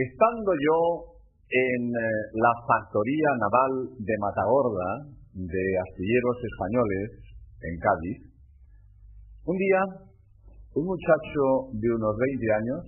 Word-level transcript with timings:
Estando 0.00 0.52
yo 0.56 1.12
en 1.44 1.82
eh, 1.92 2.00
la 2.32 2.52
factoría 2.64 3.30
naval 3.36 4.00
de 4.00 4.14
Matagorda 4.16 5.12
de 5.36 5.64
astilleros 5.76 6.36
españoles 6.40 7.08
en 7.60 7.74
Cádiz, 7.76 8.18
un 9.44 9.56
día 9.60 9.82
un 10.72 10.84
muchacho 10.88 11.68
de 11.76 11.88
unos 11.92 12.16
20 12.16 12.48
años, 12.64 12.80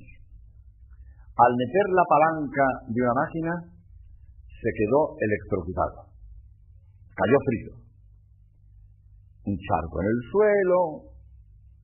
al 1.37 1.53
meter 1.53 1.87
la 1.93 2.05
palanca 2.09 2.67
de 2.89 3.03
una 3.03 3.13
máquina, 3.13 3.53
se 4.49 4.71
quedó 4.73 5.13
electrocutado. 5.21 6.09
Cayó 7.13 7.39
frío. 7.45 7.73
Un 9.53 9.57
charco 9.59 10.01
en 10.01 10.07
el 10.09 10.21
suelo, 10.33 10.81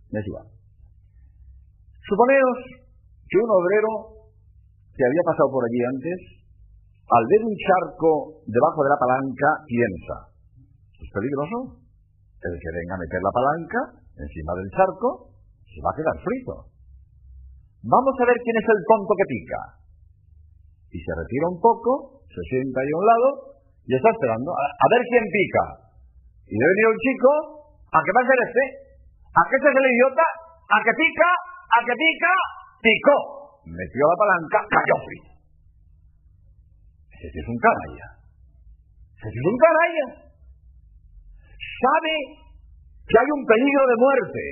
me 0.08 0.20
igual. 0.24 0.46
Suponeos 2.00 2.58
que 3.28 3.36
un 3.36 3.50
obrero 3.50 4.17
que 4.98 5.06
había 5.06 5.22
pasado 5.30 5.46
por 5.54 5.62
allí 5.62 5.78
antes, 5.78 6.18
al 7.06 7.24
ver 7.30 7.42
un 7.46 7.54
charco 7.54 8.42
debajo 8.50 8.82
de 8.82 8.90
la 8.90 8.98
palanca, 8.98 9.48
piensa, 9.62 10.16
¿es 10.98 11.08
peligroso? 11.14 11.78
El 12.42 12.54
que 12.58 12.70
venga 12.74 12.98
a 12.98 13.02
meter 13.06 13.22
la 13.22 13.30
palanca 13.30 13.80
encima 14.18 14.52
del 14.58 14.70
charco 14.74 15.30
se 15.70 15.78
va 15.78 15.94
a 15.94 15.98
quedar 15.98 16.16
frito. 16.18 16.54
Vamos 17.86 18.14
a 18.18 18.26
ver 18.26 18.38
quién 18.42 18.58
es 18.58 18.66
el 18.66 18.80
tonto 18.90 19.12
que 19.14 19.30
pica. 19.30 19.60
Y 20.90 20.98
se 20.98 21.12
retira 21.14 21.46
un 21.46 21.60
poco, 21.62 22.26
se 22.26 22.42
sienta 22.50 22.82
ahí 22.82 22.90
a 22.90 22.98
un 22.98 23.06
lado 23.06 23.28
y 23.86 23.94
está 23.94 24.10
esperando 24.10 24.50
a, 24.50 24.86
ver 24.90 25.02
quién 25.06 25.26
pica. 25.30 25.64
Y 26.42 26.54
debe 26.58 26.74
venir 26.74 26.86
un 26.90 27.00
chico, 27.06 27.30
¿a 27.94 27.98
qué 28.02 28.10
va 28.10 28.20
a 28.26 28.30
ser 28.34 28.38
este? 28.50 28.64
¿A 29.30 29.42
qué 29.46 29.54
es 29.62 29.64
el 29.70 29.86
idiota? 29.94 30.26
¿A 30.66 30.76
que 30.82 30.92
pica? 30.98 31.30
¿A 31.70 31.78
que 31.86 31.94
pica? 31.94 32.32
Picó. 32.82 33.37
Metió 33.68 34.02
la 34.08 34.16
palanca, 34.16 34.58
cayó 34.64 34.96
frito. 35.04 35.32
Ese 37.20 37.38
es 37.38 37.48
un 37.48 37.58
canalla. 37.58 38.08
Ese 39.18 39.38
es 39.38 39.46
un 39.48 39.58
canalla. 39.58 40.06
Sabe 41.58 42.14
que 43.04 43.16
hay 43.18 43.28
un 43.28 43.42
peligro 43.44 43.84
de 43.92 43.96
muerte. 43.98 44.42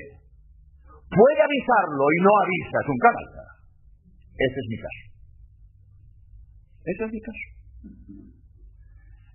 Puede 1.06 1.40
avisarlo 1.40 2.04
y 2.12 2.18
no 2.20 2.30
avisa, 2.44 2.76
es 2.82 2.88
un 2.90 3.00
canalla. 3.00 3.44
Ese 4.36 4.58
es 4.60 4.66
mi 4.68 4.78
caso. 4.82 5.04
Ese 6.86 7.02
es 7.06 7.12
mi 7.14 7.20
caso. 7.22 7.46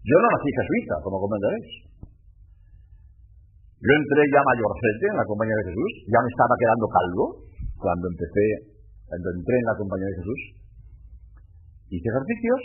Yo 0.01 0.15
no 0.17 0.27
nací 0.33 0.49
jesuita, 0.51 0.95
como 1.03 1.21
comentaréis. 1.21 1.91
Yo 3.81 3.91
entré 3.97 4.21
ya 4.29 4.41
mayorcete 4.45 5.05
en 5.09 5.17
la 5.17 5.25
compañía 5.25 5.57
de 5.57 5.67
Jesús, 5.73 5.91
ya 6.05 6.21
me 6.21 6.29
estaba 6.29 6.53
quedando 6.53 6.85
calvo 6.85 7.25
cuando 7.81 8.05
empecé, 8.13 8.70
cuando 9.11 9.27
entré 9.35 9.55
en 9.59 9.67
la 9.67 9.75
compañía 9.75 10.07
de 10.07 10.19
Jesús. 10.23 10.41
Hice 11.91 12.07
ejercicios, 12.07 12.61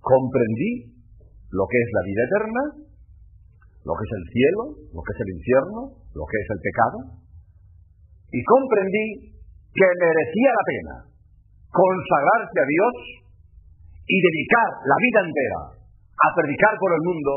comprendí 0.00 1.04
lo 1.52 1.68
que 1.68 1.76
es 1.76 1.88
la 1.92 2.02
vida 2.08 2.22
eterna, 2.24 2.62
lo 3.84 3.92
que 3.92 4.04
es 4.08 4.12
el 4.16 4.24
cielo, 4.32 4.62
lo 4.88 5.00
que 5.04 5.12
es 5.12 5.20
el 5.20 5.30
infierno, 5.36 5.80
lo 6.16 6.24
que 6.24 6.38
es 6.40 6.48
el 6.48 6.60
pecado, 6.64 6.98
y 8.32 8.40
comprendí 8.40 9.36
que 9.68 9.88
merecía 10.00 10.50
la 10.56 10.64
pena 10.64 10.96
consagrarse 11.68 12.56
a 12.56 12.68
Dios 12.72 12.94
y 14.00 14.16
dedicar 14.16 14.68
la 14.88 14.96
vida 14.96 15.20
entera 15.28 15.60
a 15.76 16.28
predicar 16.40 16.72
por 16.80 16.96
el 16.96 17.02
mundo 17.04 17.32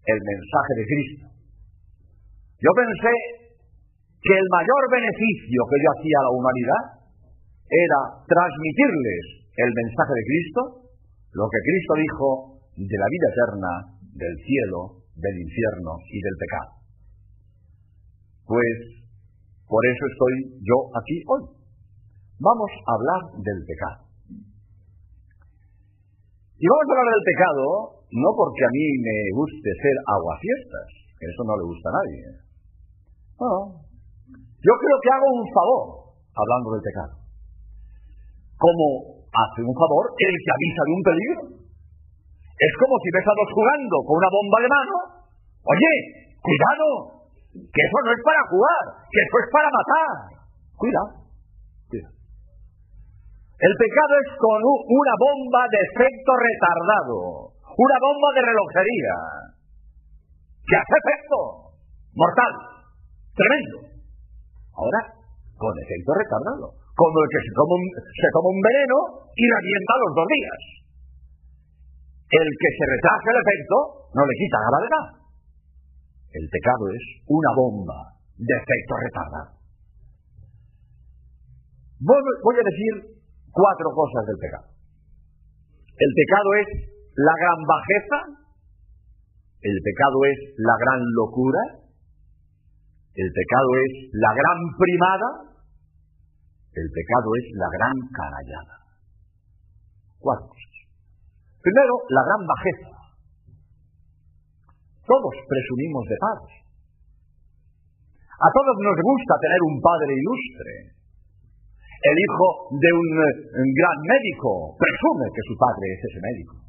el 0.00 0.20
mensaje 0.24 0.72
de 0.80 0.84
Cristo. 0.88 1.24
Yo 2.56 2.72
pensé 2.72 3.45
que 4.26 4.34
el 4.34 4.48
mayor 4.50 4.82
beneficio 4.90 5.60
que 5.70 5.78
yo 5.78 5.88
hacía 5.94 6.18
a 6.18 6.26
la 6.26 6.34
humanidad 6.34 6.82
era 7.70 8.00
transmitirles 8.26 9.24
el 9.54 9.70
mensaje 9.70 10.12
de 10.18 10.24
Cristo, 10.26 10.60
lo 11.30 11.46
que 11.46 11.62
Cristo 11.62 11.92
dijo 11.94 12.28
de 12.74 12.96
la 12.98 13.06
vida 13.06 13.26
eterna, 13.30 13.72
del 14.18 14.34
cielo, 14.42 15.06
del 15.14 15.36
infierno 15.38 15.92
y 16.10 16.18
del 16.18 16.36
pecado. 16.42 16.70
Pues 18.50 18.76
por 19.70 19.82
eso 19.86 20.02
estoy 20.10 20.34
yo 20.66 20.78
aquí 20.90 21.16
hoy. 21.30 21.42
Vamos 22.42 22.70
a 22.82 22.90
hablar 22.98 23.22
del 23.38 23.60
pecado. 23.62 24.10
Y 26.58 26.64
vamos 26.66 26.86
a 26.86 26.92
hablar 26.92 27.14
del 27.14 27.26
pecado 27.30 27.64
no 28.12 28.30
porque 28.36 28.62
a 28.64 28.72
mí 28.72 28.84
me 29.02 29.18
guste 29.34 29.70
ser 29.82 29.96
aguafiestas, 30.06 30.88
que 31.18 31.26
eso 31.26 31.42
no 31.42 31.54
le 31.58 31.64
gusta 31.66 31.90
a 31.90 31.96
nadie. 31.98 32.22
No, 33.40 33.85
yo 34.66 34.74
creo 34.82 34.96
que 34.98 35.10
hago 35.14 35.28
un 35.30 35.46
favor 35.54 35.82
hablando 36.34 36.68
del 36.74 36.82
pecado. 36.82 37.14
Como 38.58 38.84
hace 39.30 39.60
un 39.62 39.76
favor 39.78 40.04
el 40.10 40.34
que 40.42 40.50
avisa 40.50 40.82
de 40.82 40.92
un 40.96 41.02
peligro. 41.06 41.40
Es 42.56 42.72
como 42.80 42.94
si 42.98 43.08
ves 43.14 43.26
a 43.30 43.36
dos 43.36 43.50
jugando 43.52 43.96
con 44.02 44.14
una 44.16 44.30
bomba 44.32 44.58
de 44.64 44.70
mano. 44.72 44.96
Oye, 45.70 45.92
cuidado, 46.40 46.88
que 47.52 47.82
eso 47.84 47.98
no 48.00 48.10
es 48.10 48.22
para 48.24 48.42
jugar, 48.48 48.84
que 49.06 49.20
eso 49.22 49.36
es 49.38 49.48
para 49.52 49.68
matar. 49.70 50.12
Cuidado. 50.74 51.26
El 53.56 53.72
pecado 53.72 54.12
es 54.20 54.28
con 54.36 54.60
una 54.60 55.14
bomba 55.16 55.64
de 55.64 55.80
efecto 55.80 56.32
retardado, 56.36 57.16
una 57.56 57.98
bomba 58.04 58.28
de 58.36 58.42
relojería, 58.44 59.16
que 60.60 60.76
hace 60.76 60.94
efecto 61.00 61.36
mortal, 62.12 62.52
tremendo. 63.32 63.95
Ahora, 64.76 65.00
con 65.56 65.72
efecto 65.72 66.12
retardado, 66.12 66.68
como 66.92 67.16
el 67.24 67.28
que 67.32 67.40
se 67.40 67.52
toma 67.56 67.74
un, 67.80 67.84
se 67.96 68.28
toma 68.32 68.48
un 68.52 68.60
veneno 68.60 68.98
y 69.32 69.44
revienta 69.48 70.02
los 70.04 70.12
dos 70.16 70.28
días. 70.28 70.60
El 72.26 72.48
que 72.60 72.70
se 72.76 72.84
retrasa 72.84 73.28
el 73.32 73.40
efecto 73.40 73.76
no 74.12 74.22
le 74.24 74.34
quita 74.36 74.56
la 74.60 74.68
gravedad. 74.68 75.06
El 76.36 76.46
pecado 76.52 76.84
es 76.92 77.04
una 77.28 77.50
bomba 77.56 77.98
de 78.36 78.52
efecto 78.52 78.92
retardado. 79.00 79.50
Voy 81.96 82.56
a 82.60 82.68
decir 82.68 82.92
cuatro 83.48 83.88
cosas 83.96 84.22
del 84.28 84.36
pecado. 84.36 84.68
El 85.96 86.12
pecado 86.12 86.48
es 86.60 86.68
la 87.16 87.32
gran 87.40 87.60
bajeza, 87.64 88.18
el 89.64 89.76
pecado 89.80 90.18
es 90.28 90.38
la 90.60 90.76
gran 90.76 91.00
locura, 91.16 91.62
el 93.16 93.28
pecado 93.32 93.70
es 93.80 93.92
la 94.12 94.32
gran 94.36 94.58
primada, 94.76 95.28
el 96.76 96.88
pecado 96.92 97.28
es 97.40 97.46
la 97.56 97.68
gran 97.72 97.96
canallada. 98.12 98.76
Cuatro 100.20 100.48
cosas. 100.52 100.76
Primero, 101.64 101.94
la 102.12 102.22
gran 102.28 102.42
bajeza. 102.44 102.92
Todos 105.08 105.34
presumimos 105.48 106.04
de 106.04 106.16
padres. 106.20 106.56
A 108.36 108.48
todos 108.52 108.76
nos 108.84 108.98
gusta 109.00 109.34
tener 109.40 109.60
un 109.64 109.76
padre 109.80 110.12
ilustre, 110.12 110.96
el 111.96 112.16
hijo 112.20 112.46
de 112.76 112.90
un, 112.92 113.08
gran 113.72 113.98
médico 114.04 114.76
presume 114.76 115.26
que 115.32 115.42
su 115.48 115.54
padre 115.56 115.84
es 115.96 116.00
ese 116.04 116.20
médico. 116.20 116.65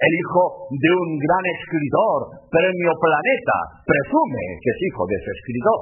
El 0.00 0.12
hijo 0.16 0.42
de 0.72 0.90
un 0.96 1.10
gran 1.20 1.44
escritor, 1.60 2.18
premio 2.48 2.92
Planeta, 2.96 3.56
presume 3.84 4.44
que 4.64 4.70
es 4.72 4.78
hijo 4.88 5.04
de 5.04 5.16
ese 5.20 5.30
escritor. 5.36 5.80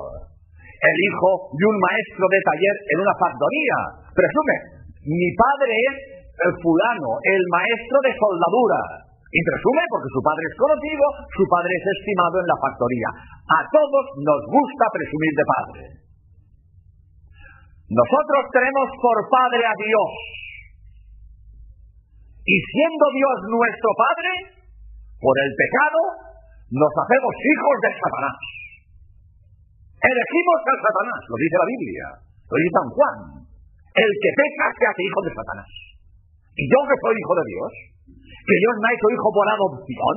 El 0.78 0.98
hijo 1.06 1.30
de 1.54 1.64
un 1.70 1.78
maestro 1.78 2.26
de 2.26 2.40
taller 2.42 2.76
en 2.94 2.98
una 2.98 3.14
factoría, 3.14 3.78
presume, 4.10 4.56
mi 5.06 5.28
padre 5.38 5.70
es 5.70 5.94
el 6.34 6.52
fulano, 6.58 7.10
el 7.30 7.42
maestro 7.46 7.98
de 8.02 8.12
soldadura. 8.18 9.06
Y 9.28 9.40
presume 9.44 9.82
porque 9.86 10.10
su 10.10 10.20
padre 10.24 10.44
es 10.50 10.56
conocido, 10.56 11.04
su 11.38 11.44
padre 11.46 11.72
es 11.78 11.84
estimado 12.00 12.36
en 12.42 12.48
la 12.48 12.58
factoría. 12.58 13.10
A 13.54 13.60
todos 13.70 14.04
nos 14.24 14.40
gusta 14.50 14.84
presumir 14.98 15.32
de 15.36 15.46
padre. 15.46 15.82
Nosotros 17.88 18.42
tenemos 18.52 18.88
por 19.00 19.16
Padre 19.32 19.64
a 19.64 19.74
Dios. 19.80 20.10
Y 22.48 22.56
siendo 22.72 23.04
Dios 23.12 23.36
nuestro 23.52 23.90
Padre, 23.92 24.30
por 25.20 25.36
el 25.36 25.50
pecado, 25.52 26.00
nos 26.72 26.92
hacemos 27.04 27.34
hijos 27.44 27.76
de 27.84 27.90
Satanás. 27.92 28.38
Elegimos 29.98 30.58
a 30.64 30.74
Satanás, 30.80 31.20
lo 31.28 31.36
dice 31.36 31.56
la 31.60 31.68
Biblia, 31.68 32.06
lo 32.48 32.54
dice 32.56 32.72
San 32.72 32.88
Juan. 32.88 33.16
El 33.92 34.10
que 34.16 34.30
peca 34.32 34.66
se 34.72 34.84
hace 34.88 35.02
hijo 35.04 35.20
de 35.26 35.32
Satanás. 35.36 35.70
Y 36.56 36.64
yo 36.64 36.78
que 36.88 36.96
soy 37.04 37.14
hijo 37.18 37.34
de 37.36 37.46
Dios, 37.52 37.72
que 38.24 38.56
Dios 38.64 38.74
me 38.80 38.86
ha 38.88 38.96
hecho 38.96 39.08
hijo 39.12 39.28
por 39.28 39.46
adopción, 39.52 40.16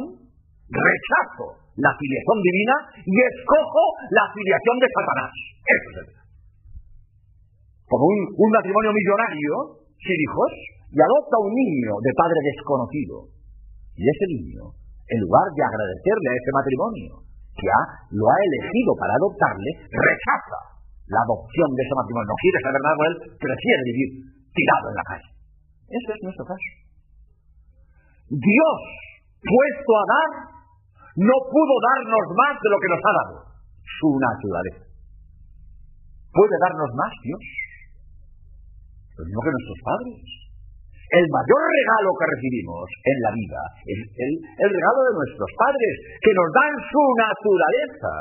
rechazo 0.72 1.46
la 1.84 1.92
filiación 2.00 2.38
divina 2.40 2.76
y 3.04 3.16
escojo 3.28 3.84
la 4.16 4.26
filiación 4.32 4.76
de 4.80 4.88
Satanás. 4.88 5.32
Eso 5.68 5.88
es 5.92 5.98
el 6.00 6.22
como 7.92 8.08
un, 8.08 8.52
matrimonio 8.56 8.92
millonario, 8.96 9.84
sin 10.00 10.16
hijos, 10.16 10.52
y 10.92 10.98
adopta 11.00 11.36
un 11.40 11.52
niño 11.56 11.96
de 12.04 12.12
padre 12.20 12.40
desconocido. 12.52 13.32
Y 13.96 14.04
ese 14.04 14.26
niño, 14.28 14.76
en 15.08 15.18
lugar 15.24 15.48
de 15.56 15.64
agradecerle 15.64 16.28
a 16.28 16.36
ese 16.36 16.52
matrimonio, 16.52 17.12
que 17.56 17.68
lo 18.16 18.24
ha 18.28 18.38
elegido 18.44 18.92
para 19.00 19.16
adoptarle, 19.16 19.72
rechaza 19.88 20.60
la 21.08 21.20
adopción 21.24 21.70
de 21.76 21.82
ese 21.84 21.96
matrimonio. 21.96 22.28
No 22.28 22.40
quiere 22.44 22.60
saber 22.64 22.82
nada 22.84 22.96
con 23.00 23.08
él, 23.08 23.16
prefiere 23.40 23.82
vivir 23.92 24.10
tirado 24.52 24.86
en 24.92 24.96
la 25.00 25.06
calle. 25.08 25.30
Ese 25.92 26.10
es 26.12 26.20
nuestro 26.24 26.46
caso. 26.48 26.70
Dios, 28.32 28.80
puesto 29.44 29.92
a 29.96 30.06
dar, 30.08 30.32
no 31.20 31.36
pudo 31.52 31.74
darnos 31.92 32.26
más 32.36 32.56
de 32.56 32.68
lo 32.72 32.78
que 32.80 32.92
nos 32.92 33.02
ha 33.04 33.14
dado, 33.16 33.36
su 33.84 34.10
naturaleza. 34.16 34.84
¿Puede 36.32 36.56
darnos 36.64 36.92
más 36.96 37.12
Dios? 37.28 37.44
Lo 39.20 39.24
mismo 39.28 39.42
que 39.44 39.52
nuestros 39.52 39.80
padres. 39.84 40.41
El 41.12 41.28
mayor 41.28 41.60
regalo 41.60 42.10
que 42.16 42.32
recibimos 42.32 42.88
en 42.88 43.18
la 43.20 43.32
vida 43.36 43.62
es 43.84 44.00
el, 44.00 44.70
regalo 44.72 45.00
de 45.12 45.18
nuestros 45.20 45.52
padres, 45.60 45.94
que 46.24 46.32
nos 46.32 46.50
dan 46.56 46.74
su 46.88 47.04
naturaleza. 47.20 48.16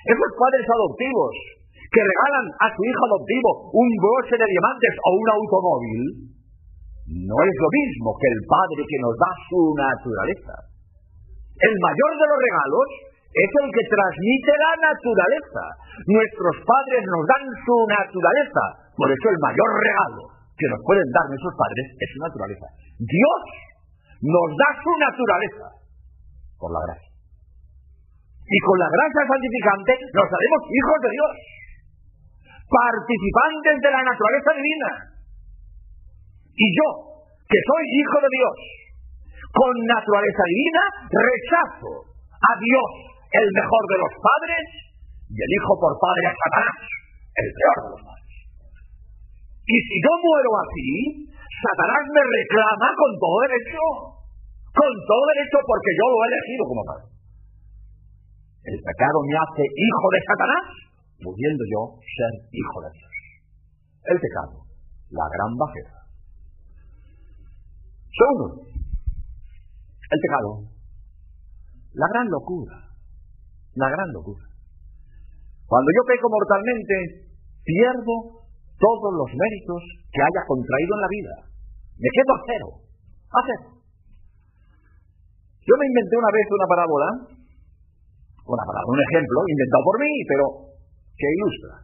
Esos 0.00 0.32
padres 0.32 0.64
adoptivos 0.64 1.32
que 1.76 2.00
regalan 2.08 2.46
a 2.56 2.66
su 2.72 2.80
hijo 2.88 3.02
adoptivo 3.04 3.68
un 3.68 3.88
broche 4.00 4.40
de 4.40 4.48
diamantes 4.48 4.94
o 4.96 5.08
un 5.12 5.28
automóvil, 5.28 6.00
no 7.20 7.36
es 7.44 7.54
lo 7.60 7.68
mismo 7.68 8.16
que 8.16 8.28
el 8.32 8.40
padre 8.48 8.80
que 8.88 9.02
nos 9.04 9.14
da 9.20 9.30
su 9.52 9.60
naturaleza. 9.76 10.56
El 11.52 11.74
mayor 11.84 12.12
de 12.16 12.26
los 12.32 12.40
regalos 12.48 12.88
es 13.28 13.50
el 13.60 13.68
que 13.76 13.84
transmite 13.92 14.52
la 14.56 14.72
naturaleza. 14.88 15.64
Nuestros 16.16 16.56
padres 16.64 17.02
nos 17.12 17.24
dan 17.28 17.44
su 17.60 17.76
naturaleza. 17.92 18.64
Por 18.96 19.12
eso 19.12 19.26
el 19.28 19.40
mayor 19.44 19.68
regalo 19.68 20.41
que 20.56 20.66
nos 20.68 20.80
pueden 20.84 21.08
dar 21.10 21.24
nuestros 21.28 21.54
padres 21.56 21.86
es 21.96 22.08
su 22.12 22.18
naturaleza. 22.20 22.66
Dios 23.00 23.40
nos 24.22 24.48
da 24.54 24.68
su 24.78 24.92
naturaleza 25.00 25.66
por 26.60 26.70
la 26.70 26.80
gracia. 26.86 27.10
Y 28.42 28.58
con 28.62 28.76
la 28.78 28.90
gracia 28.90 29.22
santificante 29.26 29.92
nos 30.12 30.28
haremos 30.28 30.60
hijos 30.68 30.98
de 31.02 31.10
Dios, 31.10 31.32
participantes 32.68 33.76
de 33.80 33.90
la 33.90 34.02
naturaleza 34.02 34.50
divina. 34.54 34.90
Y 36.52 36.66
yo, 36.76 36.88
que 37.48 37.58
soy 37.58 37.82
hijo 37.96 38.18
de 38.20 38.30
Dios, 38.30 38.56
con 39.56 39.72
naturaleza 39.88 40.42
divina, 40.46 40.82
rechazo 41.08 41.92
a 42.28 42.52
Dios, 42.60 42.90
el 43.32 43.48
mejor 43.56 43.82
de 43.88 43.98
los 44.04 44.12
padres, 44.20 44.64
y 45.32 45.38
el 45.40 45.50
hijo 45.56 45.72
por 45.80 45.92
padre 45.96 46.24
a 46.28 46.34
Satanás, 46.36 46.76
el 47.40 47.48
peor 47.56 47.78
de 47.80 47.88
los 47.88 48.02
padres. 48.04 48.11
Y 49.62 49.76
si 49.78 49.94
yo 50.02 50.12
muero 50.18 50.50
así, 50.58 50.88
Satanás 51.30 52.02
me 52.10 52.22
reclama 52.26 52.88
con 52.98 53.10
todo 53.22 53.36
derecho, 53.46 53.82
con 54.74 54.92
todo 55.06 55.22
derecho 55.30 55.58
porque 55.62 55.90
yo 55.94 56.04
lo 56.10 56.16
he 56.18 56.26
elegido 56.26 56.62
como 56.66 56.82
padre. 56.82 57.06
El 58.66 58.78
pecado 58.82 59.18
me 59.22 59.34
hace 59.38 59.62
hijo 59.62 60.06
de 60.10 60.20
Satanás, 60.26 60.64
pudiendo 61.22 61.62
yo 61.70 61.80
ser 62.02 62.32
hijo 62.50 62.76
de 62.82 62.90
Dios. 62.90 63.12
El 64.10 64.18
pecado, 64.18 64.66
la 65.14 65.26
gran 65.30 65.52
bajeza. 65.54 65.98
Segundo, 68.10 68.66
el 68.66 70.18
pecado, 70.18 70.50
la 71.94 72.06
gran 72.10 72.26
locura, 72.26 72.74
la 73.78 73.88
gran 73.88 74.08
locura. 74.10 74.44
Cuando 75.66 75.88
yo 75.94 76.02
peco 76.04 76.28
mortalmente, 76.28 77.30
pierdo 77.64 78.41
todos 78.82 79.12
los 79.14 79.30
méritos 79.30 79.80
que 80.10 80.18
haya 80.18 80.42
contraído 80.50 80.92
en 80.98 81.02
la 81.06 81.10
vida. 81.14 81.34
Me 82.02 82.10
quedo 82.10 82.30
a 82.34 82.40
cero, 82.50 82.68
a 83.30 83.40
cero. 83.46 83.64
Yo 85.62 85.74
me 85.78 85.86
inventé 85.86 86.14
una 86.18 86.32
vez 86.34 86.46
una 86.50 86.66
parábola, 86.66 87.08
una 88.42 88.64
parábola, 88.66 88.98
un 88.98 89.02
ejemplo, 89.06 89.38
inventado 89.46 89.82
por 89.86 89.96
mí, 90.02 90.12
pero 90.26 90.44
que 91.14 91.28
ilustra. 91.30 91.74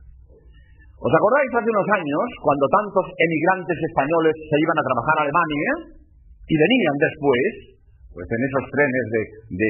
¿Os 0.98 1.14
acordáis 1.14 1.54
hace 1.54 1.70
unos 1.70 1.88
años, 1.94 2.26
cuando 2.42 2.66
tantos 2.66 3.06
emigrantes 3.14 3.78
españoles 3.78 4.34
se 4.34 4.58
iban 4.58 4.78
a 4.82 4.86
trabajar 4.90 5.14
a 5.14 5.24
Alemania 5.30 5.70
y 6.50 6.54
venían 6.58 6.96
después 6.98 7.77
pues 8.18 8.26
en 8.34 8.42
esos 8.42 8.64
trenes 8.74 9.06
de, 9.14 9.22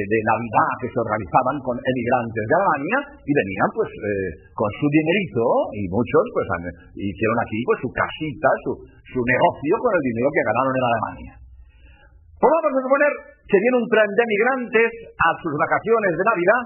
de, 0.09 0.19
Navidad 0.25 0.69
que 0.81 0.89
se 0.89 0.97
organizaban 0.97 1.61
con 1.61 1.77
emigrantes 1.77 2.43
de 2.49 2.55
Alemania 2.57 2.97
y 3.21 3.29
venían 3.29 3.69
pues 3.77 3.93
eh, 3.93 4.49
con 4.57 4.69
su 4.73 4.89
dinerito 4.89 5.45
y 5.77 5.85
muchos 5.93 6.23
pues 6.33 6.49
hicieron 6.97 7.37
aquí 7.45 7.61
pues 7.61 7.77
su 7.77 7.89
casita, 7.93 8.49
su, 8.65 8.71
su 9.05 9.21
negocio 9.21 9.73
con 9.85 9.93
el 9.93 10.01
dinero 10.01 10.29
que 10.33 10.47
ganaron 10.49 10.73
en 10.73 10.85
Alemania. 10.89 11.33
A 11.37 12.69
suponer 12.73 13.13
que 13.45 13.57
viene 13.61 13.77
un 13.85 13.89
tren 13.93 14.09
de 14.17 14.23
emigrantes 14.25 14.89
a 15.13 15.29
sus 15.45 15.53
vacaciones 15.53 16.11
de 16.17 16.25
Navidad 16.25 16.63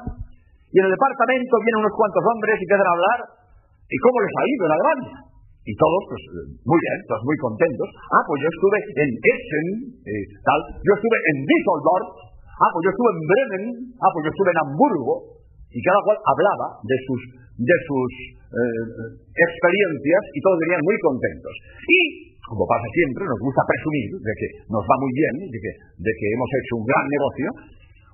y 0.72 0.76
en 0.80 0.86
el 0.88 0.94
departamento 0.96 1.54
vienen 1.68 1.84
unos 1.84 1.96
cuantos 2.00 2.24
hombres 2.24 2.56
y 2.56 2.64
empiezan 2.64 2.88
a 2.88 2.96
hablar 2.96 3.20
y 3.92 3.98
cómo 4.00 4.18
les 4.24 4.34
ha 4.40 4.44
ido 4.48 4.64
en 4.64 4.72
Alemania. 4.72 5.33
Y 5.64 5.74
todos, 5.80 6.02
pues, 6.12 6.24
muy 6.68 6.80
bien, 6.84 6.98
todos 7.08 7.24
muy 7.24 7.38
contentos. 7.40 7.88
Ah, 8.12 8.24
pues 8.28 8.38
yo 8.44 8.50
estuve 8.52 8.80
en 9.00 9.10
Essen, 9.16 9.68
eh, 10.04 10.26
tal. 10.44 10.60
Yo 10.84 10.92
estuve 10.92 11.18
en 11.32 11.38
Düsseldorf. 11.48 12.08
Ah, 12.60 12.70
pues 12.76 12.82
yo 12.84 12.92
estuve 12.92 13.12
en 13.16 13.22
Bremen. 13.24 13.64
Ah, 13.96 14.12
pues 14.12 14.28
yo 14.28 14.32
estuve 14.36 14.52
en 14.52 14.60
Hamburgo. 14.60 15.14
Y 15.72 15.80
cada 15.80 16.00
cual 16.04 16.20
hablaba 16.20 16.68
de 16.84 16.98
sus, 17.08 17.22
de 17.58 17.78
sus 17.88 18.12
eh, 18.54 18.84
experiencias 19.34 20.24
y 20.36 20.40
todos 20.44 20.60
venían 20.68 20.84
muy 20.84 20.98
contentos. 21.00 21.56
Y, 21.88 22.00
como 22.44 22.68
pasa 22.68 22.86
siempre, 22.94 23.24
nos 23.26 23.42
gusta 23.42 23.64
presumir 23.64 24.20
de 24.20 24.34
que 24.38 24.48
nos 24.68 24.84
va 24.84 24.96
muy 25.00 25.12
bien, 25.16 25.48
de 25.48 25.60
que, 25.64 25.72
de 25.80 26.12
que 26.14 26.28
hemos 26.28 26.52
hecho 26.60 26.74
un 26.78 26.86
gran 26.86 27.06
negocio. 27.08 27.48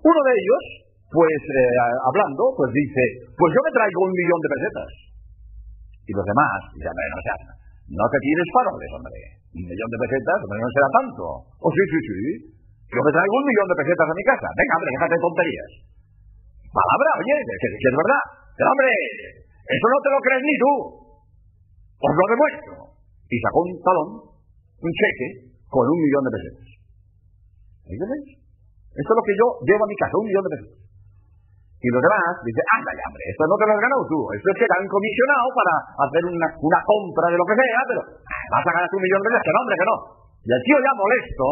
Uno 0.06 0.20
de 0.24 0.34
ellos, 0.38 0.64
pues, 1.12 1.42
eh, 1.50 1.82
hablando, 2.06 2.54
pues 2.56 2.70
dice, 2.72 3.04
pues 3.36 3.50
yo 3.52 3.60
me 3.66 3.74
traigo 3.74 4.00
un 4.06 4.14
millón 4.14 4.40
de 4.40 4.50
pesetas. 4.54 5.09
Y 6.10 6.12
los 6.18 6.26
demás 6.26 6.58
dicen, 6.74 6.90
no, 6.90 7.22
sea, 7.22 7.38
no 7.86 8.06
te 8.10 8.18
tienes 8.18 8.48
faroles, 8.50 8.90
hombre. 8.98 9.20
Un 9.54 9.62
millón 9.62 9.90
de 9.94 10.00
pesetas, 10.02 10.38
hombre, 10.42 10.58
no 10.58 10.70
será 10.74 10.90
tanto. 10.90 11.24
Oh, 11.62 11.70
sí, 11.70 11.84
sí, 11.86 12.00
sí. 12.02 12.18
Yo 12.90 13.02
me 13.06 13.14
traigo 13.14 13.36
un 13.38 13.46
millón 13.46 13.68
de 13.70 13.78
pesetas 13.78 14.08
a 14.10 14.16
mi 14.18 14.26
casa. 14.26 14.48
Venga, 14.58 14.74
hombre, 14.74 14.90
déjate 14.90 15.14
de 15.14 15.22
tonterías. 15.22 15.72
Palabra, 16.74 17.10
oye, 17.22 17.36
que, 17.46 17.68
es 17.78 17.96
verdad. 18.02 18.24
Pero, 18.58 18.68
hombre, 18.74 18.90
eso 19.70 19.86
no 19.86 20.00
te 20.02 20.10
lo 20.10 20.20
crees 20.26 20.44
ni 20.50 20.56
tú. 20.58 20.74
Os 22.02 22.14
lo 22.18 22.26
demuestro. 22.26 22.74
Y 23.30 23.36
sacó 23.38 23.58
un 23.70 23.74
talón, 23.86 24.10
un 24.82 24.92
cheque, 24.98 25.28
con 25.70 25.86
un 25.86 26.00
millón 26.02 26.26
de 26.26 26.34
pesetas. 26.34 26.70
¿Ahí 27.86 27.98
veis? 28.02 28.30
Esto 28.98 29.12
es 29.14 29.18
lo 29.22 29.26
que 29.30 29.38
yo 29.38 29.46
llevo 29.62 29.86
a 29.86 29.92
mi 29.94 29.98
casa, 30.02 30.18
un 30.18 30.26
millón 30.26 30.46
de 30.50 30.54
pesetas. 30.58 30.89
Y 31.80 31.88
los 31.96 32.04
demás 32.04 32.36
dicen, 32.44 32.66
anda 32.76 32.92
ya, 32.92 33.08
hombre, 33.08 33.24
esto 33.24 33.44
no 33.48 33.56
te 33.56 33.64
lo 33.64 33.72
has 33.72 33.84
ganado 33.88 34.04
tú, 34.04 34.20
esto 34.36 34.48
es 34.52 34.58
que 34.60 34.68
te 34.68 34.76
han 34.76 34.84
comisionado 34.84 35.48
para 35.56 35.74
hacer 36.04 36.24
una, 36.28 36.48
una 36.60 36.80
compra 36.84 37.28
de 37.32 37.40
lo 37.40 37.46
que 37.48 37.56
sea, 37.56 37.82
pero 37.88 38.02
ah, 38.04 38.46
vas 38.52 38.66
a 38.68 38.76
ganar 38.76 38.92
un 38.92 39.00
millón 39.00 39.24
de 39.24 39.30
veces, 39.32 39.44
que 39.48 39.54
no, 39.56 39.60
hombre, 39.64 39.80
que 39.80 39.88
no. 39.88 39.98
Y 40.44 40.50
el 40.52 40.62
tío 40.68 40.78
ya 40.84 40.94
molesto, 41.00 41.48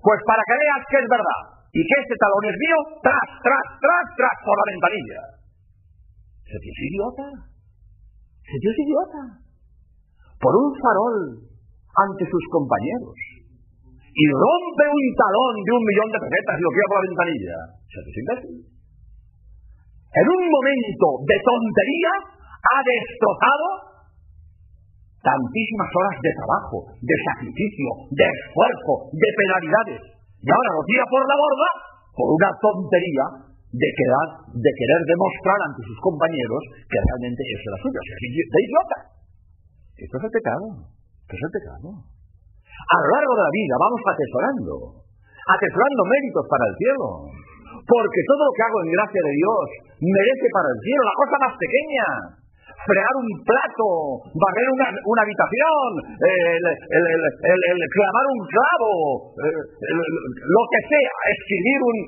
pues 0.00 0.18
para 0.24 0.42
que 0.48 0.54
veas 0.56 0.82
que 0.88 0.96
es 0.96 1.08
verdad 1.12 1.40
y 1.76 1.80
que 1.84 1.96
este 2.00 2.16
talón 2.16 2.44
es 2.48 2.56
mío, 2.56 2.78
tras, 3.04 3.26
tras, 3.44 3.64
tras, 3.84 4.06
tras 4.16 4.36
por 4.48 4.56
la 4.56 4.66
ventanilla. 4.72 5.20
Ese 6.48 6.56
tío 6.56 6.72
es 6.72 6.80
idiota. 6.88 7.26
Ese 8.48 8.58
tío 8.64 8.72
es 8.72 8.80
idiota. 8.80 9.22
Por 10.40 10.52
un 10.56 10.68
farol 10.80 11.16
ante 12.00 12.24
sus 12.28 12.44
compañeros. 12.48 13.16
Y 14.12 14.24
rompe 14.28 14.84
un 14.88 15.06
talón 15.16 15.54
de 15.64 15.72
un 15.72 15.84
millón 15.84 16.08
de 16.12 16.18
pesetas 16.20 16.56
y 16.56 16.62
lo 16.64 16.70
tira 16.72 16.86
por 16.88 16.96
la 16.96 17.06
ventanilla. 17.08 17.58
Es 17.92 18.16
imbécil 18.16 18.71
en 20.12 20.26
un 20.28 20.42
momento 20.44 21.06
de 21.24 21.36
tontería, 21.40 22.12
ha 22.62 22.78
destrozado 22.84 23.66
tantísimas 25.22 25.90
horas 25.90 26.16
de 26.18 26.32
trabajo, 26.34 26.76
de 26.98 27.16
sacrificio, 27.32 27.88
de 28.10 28.26
esfuerzo, 28.26 28.92
de 29.14 29.28
penalidades. 29.38 30.00
Y 30.42 30.48
ahora 30.50 30.70
lo 30.74 30.82
tira 30.84 31.04
por 31.06 31.22
la 31.22 31.36
borda 31.38 31.68
por 32.12 32.28
una 32.34 32.50
tontería 32.58 33.26
de 33.72 33.88
querer, 33.88 34.28
de 34.52 34.72
querer 34.76 35.00
demostrar 35.08 35.58
ante 35.64 35.80
sus 35.86 35.98
compañeros 36.02 36.60
que 36.90 36.98
realmente 36.98 37.40
eso 37.40 37.66
era 37.72 37.78
suyo. 37.80 38.00
de 38.04 38.60
idiota. 38.68 38.98
Esto 39.96 40.14
es 40.18 40.24
el 40.28 40.34
pecado. 40.34 40.66
Esto 41.24 41.34
es 41.38 41.42
el 41.46 41.54
pecado. 41.56 41.88
A 42.02 42.96
lo 43.00 43.08
largo 43.16 43.32
de 43.38 43.44
la 43.46 43.52
vida 43.54 43.74
vamos 43.78 44.02
atesorando, 44.02 44.72
atesorando 45.48 46.02
méritos 46.04 46.44
para 46.50 46.64
el 46.68 46.74
cielo. 46.76 47.08
Porque 47.82 48.20
todo 48.30 48.42
lo 48.46 48.52
que 48.54 48.62
hago 48.62 48.78
en 48.86 48.90
gracia 48.94 49.22
de 49.22 49.34
Dios 49.34 49.64
merece 49.98 50.46
para 50.54 50.68
el 50.70 50.78
cielo 50.82 51.02
la 51.02 51.18
cosa 51.18 51.36
más 51.42 51.54
pequeña. 51.58 52.06
Fregar 52.82 53.14
un 53.14 53.30
plato, 53.46 53.86
barrer 54.34 54.68
una, 54.74 55.22
habitación, 55.22 55.88
el, 56.18 57.78
clamar 57.94 58.26
un 58.26 58.42
clavo, 58.50 58.92
lo 59.38 60.62
que 60.66 60.80
sea, 60.90 61.14
escribir 61.30 61.78
un, 61.78 61.98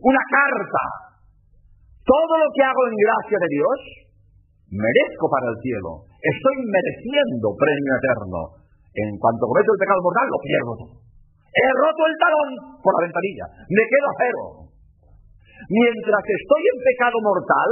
una 0.00 0.24
carta. 0.24 0.82
Todo 2.08 2.32
lo 2.40 2.48
que 2.56 2.62
hago 2.64 2.82
en 2.88 2.96
gracia 2.96 3.36
de 3.36 3.48
Dios, 3.52 3.78
merezco 4.72 5.24
para 5.28 5.52
el 5.52 5.56
cielo. 5.60 6.08
Estoy 6.24 6.56
mereciendo 6.72 7.52
premio 7.52 7.92
eterno. 8.00 8.40
En 8.96 9.10
cuanto 9.20 9.44
cometo 9.44 9.72
el 9.76 9.82
pecado 9.82 10.00
mortal, 10.00 10.26
lo 10.30 10.40
pierdo. 10.40 10.72
He 11.52 11.68
roto 11.68 12.02
el 12.08 12.16
talón 12.16 12.48
por 12.80 12.92
la 12.96 13.04
ventanilla. 13.04 13.46
Me 13.68 13.84
quedo 13.92 14.06
a 14.08 14.14
cero. 14.24 14.42
Mientras 15.70 16.24
estoy 16.24 16.62
en 16.66 16.78
pecado 16.82 17.16
mortal, 17.24 17.70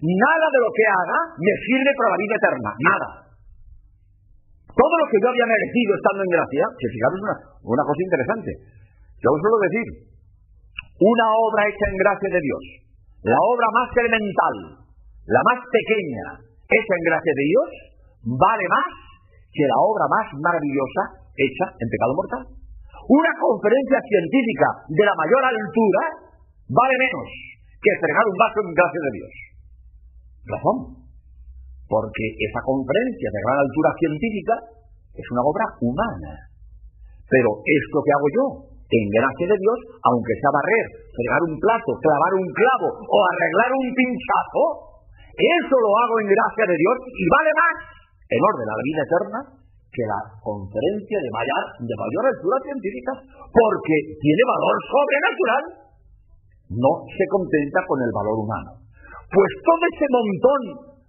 nada 0.00 0.46
de 0.52 0.60
lo 0.62 0.70
que 0.72 0.86
haga 0.86 1.18
me 1.36 1.54
sirve 1.66 1.92
para 1.96 2.10
la 2.14 2.20
vida 2.22 2.36
eterna. 2.36 2.70
Nada. 2.80 3.08
todo 4.76 4.94
lo 5.00 5.06
que 5.08 5.20
yo 5.24 5.28
había 5.32 5.48
merecido 5.48 5.90
estando 5.96 6.20
en 6.20 6.32
gracia, 6.36 6.64
que 6.76 6.92
fijaros 6.92 7.18
una, 7.24 7.36
una 7.64 7.84
cosa 7.88 8.02
interesante. 8.04 8.50
Yo 9.24 9.28
os 9.32 9.40
suelo 9.40 9.58
decir, 9.64 9.86
una 11.00 11.26
obra 11.32 11.64
hecha 11.64 11.86
en 11.88 11.96
gracia 11.96 12.28
de 12.28 12.40
Dios, 12.44 12.64
la 13.24 13.40
obra 13.40 13.68
más 13.72 13.88
elemental, 13.96 14.56
la 15.32 15.42
más 15.48 15.60
pequeña, 15.72 16.26
hecha 16.44 16.92
en 16.92 17.04
gracia 17.08 17.32
de 17.32 17.44
Dios, 17.48 17.68
vale 18.36 18.66
más 18.68 18.90
que 19.48 19.64
la 19.64 19.78
obra 19.80 20.04
más 20.12 20.26
maravillosa 20.44 21.02
hecha 21.32 21.66
en 21.72 21.88
pecado 21.88 22.12
mortal. 22.12 22.44
Una 23.08 23.32
conferencia 23.38 24.00
científica 24.02 24.68
de 24.92 25.04
la 25.08 25.14
mayor 25.16 25.42
altura 25.46 26.02
vale 26.68 26.94
menos 26.98 27.28
que 27.78 27.92
fregar 28.02 28.24
un 28.26 28.38
vaso 28.38 28.58
en 28.62 28.72
gracia 28.74 29.02
de 29.02 29.12
Dios. 29.16 29.34
Razón. 30.46 30.78
Porque 31.86 32.24
esa 32.42 32.60
conferencia 32.66 33.28
de 33.30 33.44
gran 33.46 33.58
altura 33.62 33.90
científica 33.94 34.54
es 35.14 35.26
una 35.30 35.42
obra 35.46 35.66
humana. 35.82 36.32
Pero 37.30 37.50
esto 37.62 37.96
que 38.02 38.14
hago 38.14 38.28
yo, 38.34 38.44
en 38.86 39.04
gracia 39.10 39.46
de 39.50 39.58
Dios, 39.58 39.78
aunque 40.02 40.34
sea 40.38 40.50
barrer, 40.54 40.86
fregar 41.10 41.42
un 41.46 41.56
plato, 41.58 41.90
clavar 41.98 42.32
un 42.38 42.48
clavo 42.54 42.88
o 42.90 43.16
arreglar 43.34 43.70
un 43.70 43.86
pinchazo, 43.94 44.64
eso 45.34 45.74
lo 45.74 45.90
hago 46.02 46.14
en 46.22 46.28
gracia 46.30 46.64
de 46.70 46.76
Dios 46.78 46.96
y 47.06 47.24
vale 47.26 47.52
más 47.54 47.76
en 48.30 48.40
orden 48.42 48.66
a 48.66 48.76
la 48.78 48.86
vida 48.86 49.02
eterna 49.06 49.40
que 49.96 50.04
la 50.04 50.20
conferencia 50.44 51.18
de 51.24 51.30
mayor, 51.32 51.62
de 51.80 51.94
mayor 51.96 52.24
altura 52.28 52.58
científica, 52.68 53.12
porque 53.48 53.96
tiene 54.20 54.42
valor 54.44 54.76
sobrenatural. 54.92 55.85
No 56.70 56.92
se 57.06 57.24
contenta 57.30 57.80
con 57.86 57.98
el 58.02 58.10
valor 58.10 58.36
humano. 58.42 58.70
Pues 59.30 59.50
todo 59.62 59.82
ese 59.86 60.06
montón 60.10 60.60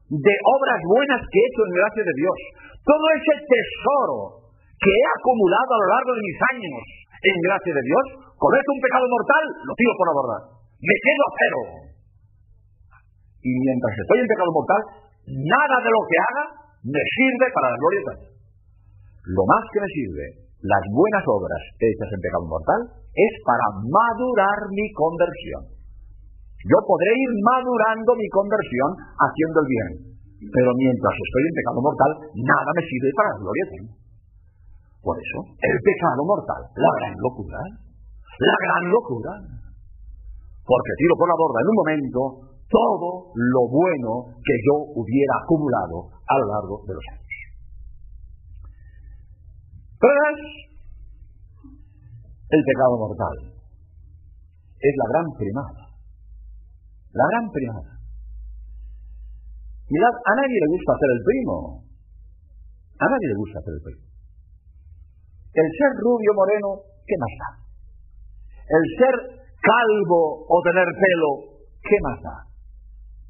de 0.07 0.35
obras 0.45 0.79
buenas 0.85 1.21
que 1.27 1.37
he 1.37 1.47
hecho 1.49 1.61
en 1.67 1.73
gracia 1.77 2.03
de 2.05 2.15
Dios, 2.15 2.37
todo 2.85 3.05
ese 3.17 3.33
tesoro 3.43 4.17
que 4.77 4.91
he 4.93 5.05
acumulado 5.17 5.69
a 5.73 5.81
lo 5.81 5.87
largo 5.91 6.11
de 6.15 6.23
mis 6.23 6.39
años 6.53 6.83
en 7.17 7.37
gracia 7.41 7.73
de 7.73 7.83
Dios, 7.83 8.05
cometo 8.37 8.69
un 8.71 8.81
pecado 8.81 9.05
mortal, 9.09 9.43
lo 9.65 9.73
tiro 9.73 9.93
por 9.97 10.07
abordar. 10.07 10.41
Me 10.77 10.95
quedo 11.01 11.23
a 11.25 11.33
cero. 11.33 11.59
Y 13.41 13.51
mientras 13.51 13.93
estoy 13.97 14.17
en 14.21 14.29
pecado 14.29 14.51
mortal, 14.53 14.81
nada 15.27 15.77
de 15.81 15.91
lo 15.91 16.01
que 16.05 16.17
haga 16.21 16.45
me 16.87 17.03
sirve 17.03 17.47
para 17.51 17.67
la 17.73 17.77
gloria 17.81 18.01
eterna. 18.05 18.27
Lo 19.27 19.43
más 19.43 19.63
que 19.73 19.81
me 19.81 19.89
sirve, 19.91 20.25
las 20.61 20.83
buenas 20.89 21.23
obras 21.27 21.61
hechas 21.77 22.09
en 22.09 22.21
pecado 22.21 22.45
mortal, 22.49 22.81
es 23.13 23.33
para 23.45 23.67
madurar 23.85 24.59
mi 24.73 24.85
conversión. 24.93 25.77
Yo 26.65 26.77
podré 26.81 27.11
ir 27.13 27.31
madurando 27.45 28.11
mi 28.17 28.27
conversión 28.33 28.89
haciendo 28.97 29.57
el 29.61 29.67
bien, 29.69 29.89
pero 30.49 30.69
mientras 30.73 31.13
estoy 31.13 31.43
en 31.45 31.55
pecado 31.61 31.79
mortal, 31.81 32.11
nada 32.41 32.69
me 32.73 32.83
sirve 32.85 33.09
para 33.13 33.29
la 33.33 33.41
gloria 33.41 33.63
eterna. 33.69 33.93
Por 35.01 35.15
eso, 35.15 35.39
el 35.61 35.77
pecado 35.85 36.21
mortal, 36.25 36.61
la 36.73 36.91
gran 36.99 37.15
locura, 37.21 37.59
la 37.61 38.55
gran 38.57 38.83
locura. 38.91 39.33
Porque 40.67 40.91
tiro 40.99 41.15
por 41.15 41.29
la 41.31 41.37
borda 41.39 41.63
en 41.63 41.69
un 41.71 41.77
momento 41.79 42.21
todo 42.67 43.31
lo 43.31 43.61
bueno 43.71 44.35
que 44.43 44.55
yo 44.67 44.75
hubiera 44.99 45.33
acumulado 45.39 46.11
a 46.11 46.35
lo 46.43 46.45
largo 46.51 46.75
de 46.83 46.93
los 46.93 47.05
años. 47.15 47.26
Pero 49.97 50.19
el 52.47 52.61
pecado 52.63 52.93
mortal 52.97 53.35
es 54.77 54.93
la 54.95 55.07
gran 55.09 55.27
primada. 55.33 55.83
La 57.11 57.25
gran 57.33 57.45
primada. 57.51 57.91
Mirad, 59.89 60.15
a 60.15 60.33
nadie 60.37 60.57
le 60.61 60.69
gusta 60.75 60.91
hacer 60.93 61.09
el 61.17 61.21
primo. 61.23 61.55
A 62.99 63.05
nadie 63.09 63.27
le 63.27 63.37
gusta 63.41 63.57
hacer 63.59 63.73
el 63.73 63.83
primo. 63.83 64.03
El 65.57 65.67
ser 65.73 65.91
rubio 65.97 66.31
moreno, 66.37 66.69
¿qué 67.07 67.15
más 67.17 67.33
da? 67.41 67.49
El 68.69 68.83
ser 69.01 69.15
calvo 69.57 70.45
o 70.45 70.55
tener 70.61 70.85
pelo, 70.85 71.29
¿qué 71.81 71.97
más 72.03 72.21
da? 72.21 72.37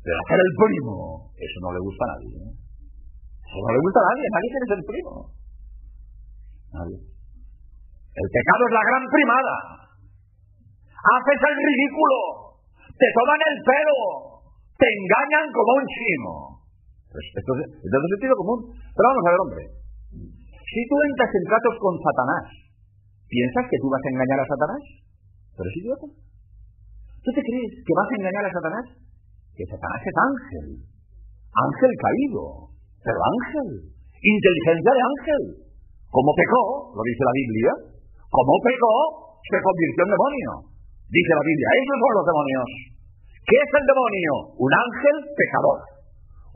Pero 0.03 0.17
hacer 0.19 0.39
el 0.39 0.53
primo, 0.59 1.31
eso 1.31 1.57
no 1.63 1.71
le 1.71 1.79
gusta 1.79 2.03
a 2.03 2.11
nadie. 2.11 2.35
¿eh? 2.43 2.51
Eso 2.51 3.59
no 3.63 3.71
le 3.71 3.79
gusta 3.79 3.99
a 4.03 4.07
nadie, 4.11 4.25
nadie 4.27 4.49
quiere 4.51 4.67
ser 4.67 4.81
primo. 4.83 5.36
El 6.85 8.27
pecado 8.29 8.61
es 8.67 8.73
la 8.73 8.85
gran 8.85 9.03
primada. 9.09 9.55
Haces 10.97 11.41
el 11.41 11.57
ridículo, 11.57 12.17
te 12.97 13.07
toman 13.13 13.41
el 13.41 13.57
pelo, 13.61 13.99
te 14.77 14.87
engañan 14.89 15.45
como 15.53 15.71
un 15.77 15.85
chino. 15.85 16.33
Pues 17.07 17.23
esto, 17.33 17.51
es, 17.57 17.61
esto 17.81 17.97
es 17.97 18.11
sentido 18.17 18.35
común. 18.37 18.59
Pero 18.73 19.05
vamos 19.09 19.25
a 19.25 19.31
ver, 19.31 19.41
hombre. 19.41 19.63
Si 20.67 20.81
tú 20.85 20.95
entras 20.99 21.31
en 21.31 21.45
tratos 21.47 21.75
con 21.79 21.93
Satanás, 22.01 22.45
¿piensas 23.29 23.65
que 23.69 23.79
tú 23.79 23.87
vas 23.87 24.03
a 24.03 24.11
engañar 24.11 24.39
a 24.43 24.49
Satanás? 24.51 24.83
Pero 25.55 25.67
es 25.69 25.77
idiota. 25.81 26.07
¿Tú 27.23 27.29
te 27.33 27.41
crees 27.41 27.71
que 27.81 27.93
vas 27.97 28.09
a 28.11 28.17
engañar 28.19 28.45
a 28.45 28.53
Satanás? 28.53 28.85
Que 29.55 29.65
Satanás 29.65 30.01
es 30.03 30.15
ángel. 30.17 30.67
Ángel 31.53 31.91
caído. 31.97 32.43
Pero 33.01 33.19
ángel. 33.21 33.69
Inteligencia 34.21 34.91
de 34.91 35.03
ángel. 35.05 35.43
Como 36.17 36.33
pecó, 36.33 36.97
lo 36.97 37.01
dice 37.05 37.21
la 37.29 37.35
Biblia, 37.37 37.71
como 38.25 38.53
pecó, 38.65 38.95
se 39.37 39.57
convirtió 39.61 40.01
en 40.01 40.11
demonio. 40.17 40.51
Dice 41.13 41.29
la 41.29 41.45
Biblia, 41.45 41.67
esos 41.77 41.97
son 42.01 42.13
los 42.17 42.25
demonios. 42.25 42.69
¿Qué 43.45 43.53
es 43.53 43.69
el 43.69 43.85
demonio? 43.85 44.31
Un 44.57 44.71
ángel 44.73 45.15
pecador. 45.37 45.77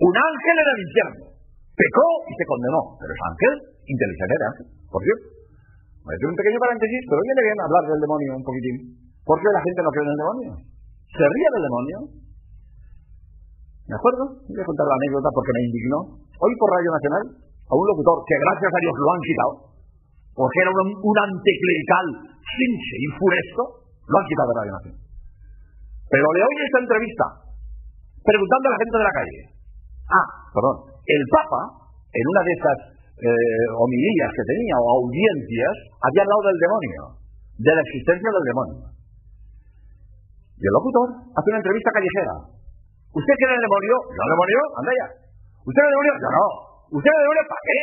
Un 0.02 0.16
ángel 0.18 0.56
en 0.58 0.68
el 0.74 0.80
infierno. 0.82 1.24
Pecó 1.78 2.08
y 2.26 2.34
se 2.34 2.46
condenó. 2.50 2.82
Pero 2.98 3.12
es 3.14 3.22
ángel, 3.22 3.54
inteligencia 3.86 4.38
de 4.42 4.48
ángel. 4.50 4.68
Por 4.90 5.02
cierto. 5.06 5.26
Voy 5.30 6.10
a 6.10 6.16
hacer 6.18 6.30
un 6.34 6.40
pequeño 6.42 6.58
paréntesis, 6.58 7.02
pero 7.06 7.20
viene 7.22 7.42
bien 7.46 7.60
hablar 7.62 7.84
del 7.86 8.02
demonio 8.02 8.30
un 8.42 8.46
poquitín. 8.50 8.76
¿Por 9.22 9.38
qué 9.38 9.48
la 9.54 9.62
gente 9.62 9.80
no 9.86 9.94
cree 9.94 10.06
en 10.10 10.14
el 10.18 10.22
demonio? 10.26 10.52
¿Se 11.06 11.22
ríe 11.22 11.50
del 11.54 11.66
demonio? 11.70 11.98
¿De 13.86 13.94
acuerdo? 13.94 14.24
Voy 14.42 14.58
a 14.58 14.66
contar 14.66 14.90
la 14.90 14.98
anécdota 14.98 15.30
porque 15.30 15.54
me 15.54 15.62
indignó. 15.70 16.00
Hoy 16.18 16.54
por 16.58 16.68
Radio 16.74 16.90
Nacional, 16.98 17.26
a 17.72 17.74
un 17.80 17.86
locutor 17.88 18.20
que 18.28 18.36
gracias 18.36 18.68
a 18.68 18.80
Dios 18.84 18.96
lo 19.00 19.10
han 19.16 19.24
quitado, 19.24 19.54
porque 20.36 20.58
era 20.60 20.72
un, 20.76 21.18
anticlerical 21.32 22.06
sinche 22.36 22.96
y 23.00 23.08
furesto, 23.16 23.64
lo 23.96 24.16
han 24.20 24.28
quitado 24.28 24.48
de 24.52 24.56
Radio 24.60 24.74
Nacional. 24.76 25.02
Pero 26.12 26.28
le 26.36 26.42
oí 26.44 26.56
esta 26.68 26.80
entrevista, 26.84 27.26
preguntando 28.28 28.66
a 28.68 28.74
la 28.76 28.82
gente 28.84 28.96
de 29.00 29.08
la 29.08 29.16
calle. 29.16 29.40
Ah, 30.12 30.28
perdón, 30.52 30.76
el 31.00 31.24
Papa, 31.32 31.62
en 32.12 32.26
una 32.28 32.42
de 32.44 32.52
esas 32.60 32.78
eh, 33.24 33.66
homilías 33.80 34.32
que 34.36 34.44
tenía 34.52 34.76
o 34.76 34.88
audiencias, 35.08 35.76
había 36.04 36.28
hablado 36.28 36.44
del 36.52 36.60
demonio, 36.60 37.02
de 37.56 37.72
la 37.72 37.82
existencia 37.88 38.30
del 38.36 38.46
demonio. 38.52 38.84
Y 40.60 40.64
el 40.68 40.74
locutor 40.76 41.08
hace 41.24 41.48
una 41.56 41.62
entrevista 41.64 41.90
callejera. 41.96 42.36
¿Usted 43.16 43.36
cree 43.40 43.56
en 43.56 43.60
el 43.60 43.64
demonio? 43.64 43.96
¿Yo 44.12 44.22
el 44.28 44.32
demonio? 44.36 44.60
Anda 44.76 44.92
ya. 44.92 45.08
¿Usted 45.64 45.80
cree 45.80 45.88
el 45.88 45.96
demonio? 45.96 46.14
Yo 46.20 46.30
no. 46.36 46.71
¿Usted 46.92 47.08
cree 47.08 47.16
en 47.16 47.22
el 47.22 47.28
demonio? 47.28 47.46
¿Para 47.48 47.64
qué? 47.64 47.80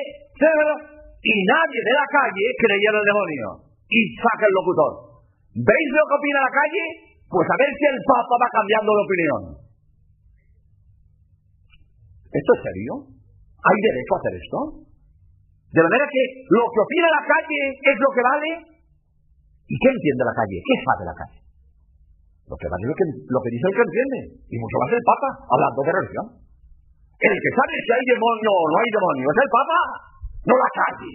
Y 1.18 1.34
nadie 1.48 1.80
de 1.80 1.94
la 1.96 2.06
calle 2.12 2.46
creía 2.60 2.90
en 2.92 2.98
el 3.00 3.06
demonio. 3.08 3.46
Y 3.88 4.00
saca 4.20 4.44
el 4.44 4.52
locutor. 4.52 4.92
¿Veis 5.64 5.88
lo 5.96 6.04
que 6.04 6.16
opina 6.20 6.44
la 6.44 6.52
calle? 6.52 6.84
Pues 7.24 7.46
a 7.48 7.56
ver 7.56 7.72
si 7.72 7.84
el 7.88 8.00
Papa 8.04 8.34
va 8.36 8.48
cambiando 8.52 8.90
de 8.92 9.02
opinión. 9.08 9.42
¿Esto 12.28 12.50
es 12.52 12.60
serio? 12.60 12.92
¿Hay 13.64 13.78
derecho 13.80 14.12
a 14.12 14.20
hacer 14.20 14.34
esto? 14.36 14.58
De 15.72 15.82
manera 15.84 16.04
que 16.08 16.22
lo 16.52 16.64
que 16.68 16.80
opina 16.84 17.08
la 17.08 17.24
calle 17.24 17.60
es 17.80 17.96
lo 17.96 18.10
que 18.12 18.22
vale. 18.22 18.50
¿Y 19.68 19.74
qué 19.76 19.88
entiende 19.88 20.22
la 20.24 20.36
calle? 20.36 20.56
¿Qué 20.60 20.74
sabe 20.84 21.02
la 21.08 21.16
calle? 21.16 21.40
Lo 22.48 22.56
que 22.56 22.68
vale 22.68 22.82
es 22.84 22.90
lo 22.92 22.96
que, 22.96 23.06
lo 23.24 23.40
que 23.40 23.52
dice 23.56 23.66
el 23.68 23.76
que 23.76 23.86
entiende. 23.88 24.18
Y 24.52 24.56
mucho 24.60 24.76
más 24.84 24.90
el 24.92 25.04
Papa, 25.04 25.28
hablando 25.48 25.80
de 25.80 25.92
religión. 25.96 26.47
El 27.18 27.34
que 27.34 27.50
sabe 27.50 27.74
si 27.82 27.90
hay 27.90 28.04
demonio 28.14 28.50
o 28.54 28.64
no 28.70 28.76
hay 28.78 28.90
demonio 28.94 29.26
es 29.26 29.38
el 29.42 29.50
Papa, 29.50 29.78
no 30.46 30.54
la 30.54 30.70
calle. 30.70 31.12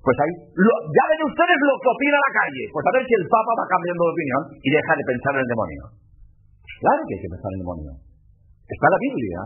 Pues 0.00 0.16
ahí, 0.20 0.32
ya 0.52 1.04
ven 1.12 1.22
ustedes 1.28 1.58
lo 1.60 1.74
que 1.80 1.92
opina 1.92 2.16
la 2.16 2.32
calle. 2.32 2.64
Pues 2.72 2.84
a 2.88 2.92
ver 2.96 3.04
si 3.04 3.14
el 3.20 3.26
Papa 3.28 3.52
va 3.56 3.66
cambiando 3.68 4.00
de 4.04 4.12
opinión 4.16 4.42
y 4.64 4.68
deja 4.68 4.92
de 4.96 5.04
pensar 5.04 5.32
en 5.36 5.42
el 5.44 5.50
demonio. 5.52 5.82
Claro 6.80 7.00
que 7.04 7.12
hay 7.16 7.22
que 7.24 7.32
pensar 7.36 7.48
en 7.52 7.56
el 7.56 7.64
demonio. 7.64 7.90
Está 8.64 8.86
la 8.88 9.00
Biblia. 9.00 9.40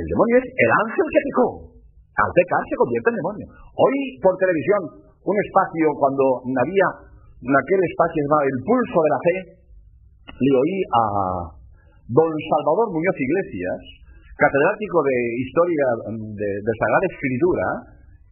El 0.00 0.06
demonio 0.08 0.34
es 0.40 0.46
el 0.48 0.70
ángel 0.80 1.06
que 1.12 1.20
pecó. 1.28 1.48
Al 2.24 2.32
pecar 2.32 2.62
se 2.64 2.76
convierte 2.80 3.08
en 3.12 3.20
demonio. 3.20 3.46
Hoy 3.52 3.96
por 4.24 4.32
televisión, 4.40 4.80
un 5.28 5.36
espacio 5.44 5.86
cuando 6.00 6.24
había 6.44 6.88
en 7.36 7.52
aquel 7.52 7.80
espacio 7.84 8.20
llamado 8.24 8.48
El 8.48 8.58
Pulso 8.64 8.98
de 9.04 9.12
la 9.12 9.20
Fe, 9.20 9.36
le 10.40 10.52
oí 10.56 10.76
a 10.88 11.04
don 12.10 12.26
Salvador 12.26 12.90
Muñoz 12.90 13.14
Iglesias, 13.14 13.78
catedrático 14.34 14.98
de 15.06 15.16
Historia 15.46 15.86
de, 16.10 16.48
de 16.58 16.72
Sagrada 16.74 17.06
Escritura 17.06 17.66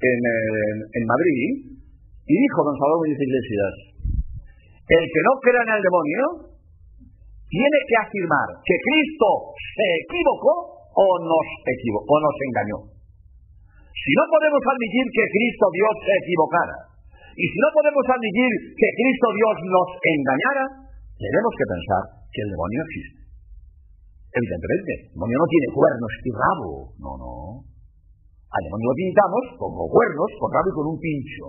en, 0.02 1.04
Madrid, 1.06 1.78
y 2.26 2.34
dijo 2.34 2.58
don 2.66 2.74
Salvador 2.74 3.06
Muñoz 3.06 3.22
Iglesias, 3.22 3.74
el 4.82 5.04
que 5.06 5.22
no 5.22 5.32
crea 5.38 5.62
en 5.62 5.72
el 5.78 5.82
demonio 5.86 6.24
tiene 7.46 7.78
que 7.86 7.96
afirmar 8.02 8.48
que 8.66 8.76
Cristo 8.82 9.54
se 9.54 9.86
equivocó 10.02 10.90
o 10.98 11.06
nos 11.22 11.48
equivocó, 11.70 12.18
o 12.18 12.18
nos 12.18 12.36
engañó. 12.50 12.78
Si 13.94 14.12
no 14.18 14.24
podemos 14.26 14.62
admitir 14.74 15.06
que 15.06 15.24
Cristo 15.38 15.66
Dios 15.70 15.94
se 16.02 16.14
equivocara, 16.18 16.76
y 17.30 17.44
si 17.46 17.58
no 17.62 17.68
podemos 17.70 18.04
admitir 18.10 18.50
que 18.74 18.88
Cristo 18.90 19.28
Dios 19.38 19.54
nos 19.70 19.88
engañara, 20.02 20.64
tenemos 21.14 21.52
que 21.54 21.66
pensar 21.70 22.02
que 22.26 22.42
el 22.42 22.50
demonio 22.50 22.82
existe. 22.82 23.27
Evidentemente, 24.38 24.92
el 25.02 25.12
demonio 25.18 25.36
no 25.42 25.48
tiene 25.50 25.68
cuernos 25.74 26.12
y 26.22 26.30
rabo. 26.30 26.70
No, 27.02 27.10
no. 27.18 27.32
Al 28.48 28.62
demonio 28.62 28.86
lo 28.86 28.96
pintamos 28.96 29.42
con 29.58 29.70
cuernos, 29.90 30.30
con 30.38 30.48
rabo 30.54 30.68
y 30.70 30.76
con 30.78 30.86
un 30.94 30.98
pincho. 31.02 31.46